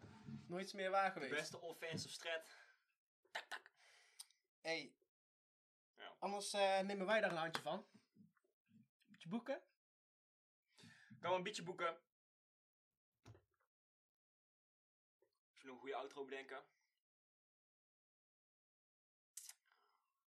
[0.46, 1.32] Nooit meer waar De geweest.
[1.34, 2.56] beste offensive strat.
[4.60, 4.94] Hey.
[5.96, 6.16] Ja.
[6.18, 7.86] Anders eh, nemen wij daar een handje van.
[9.06, 9.62] Beetje boeken?
[11.20, 11.98] Kan wel een beetje boeken.
[15.54, 16.64] Even nog een goede outro bedenken.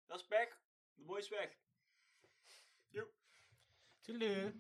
[0.05, 0.60] Dat is pech.
[1.01, 1.49] De boy is weg.
[4.01, 4.53] Toedeloe.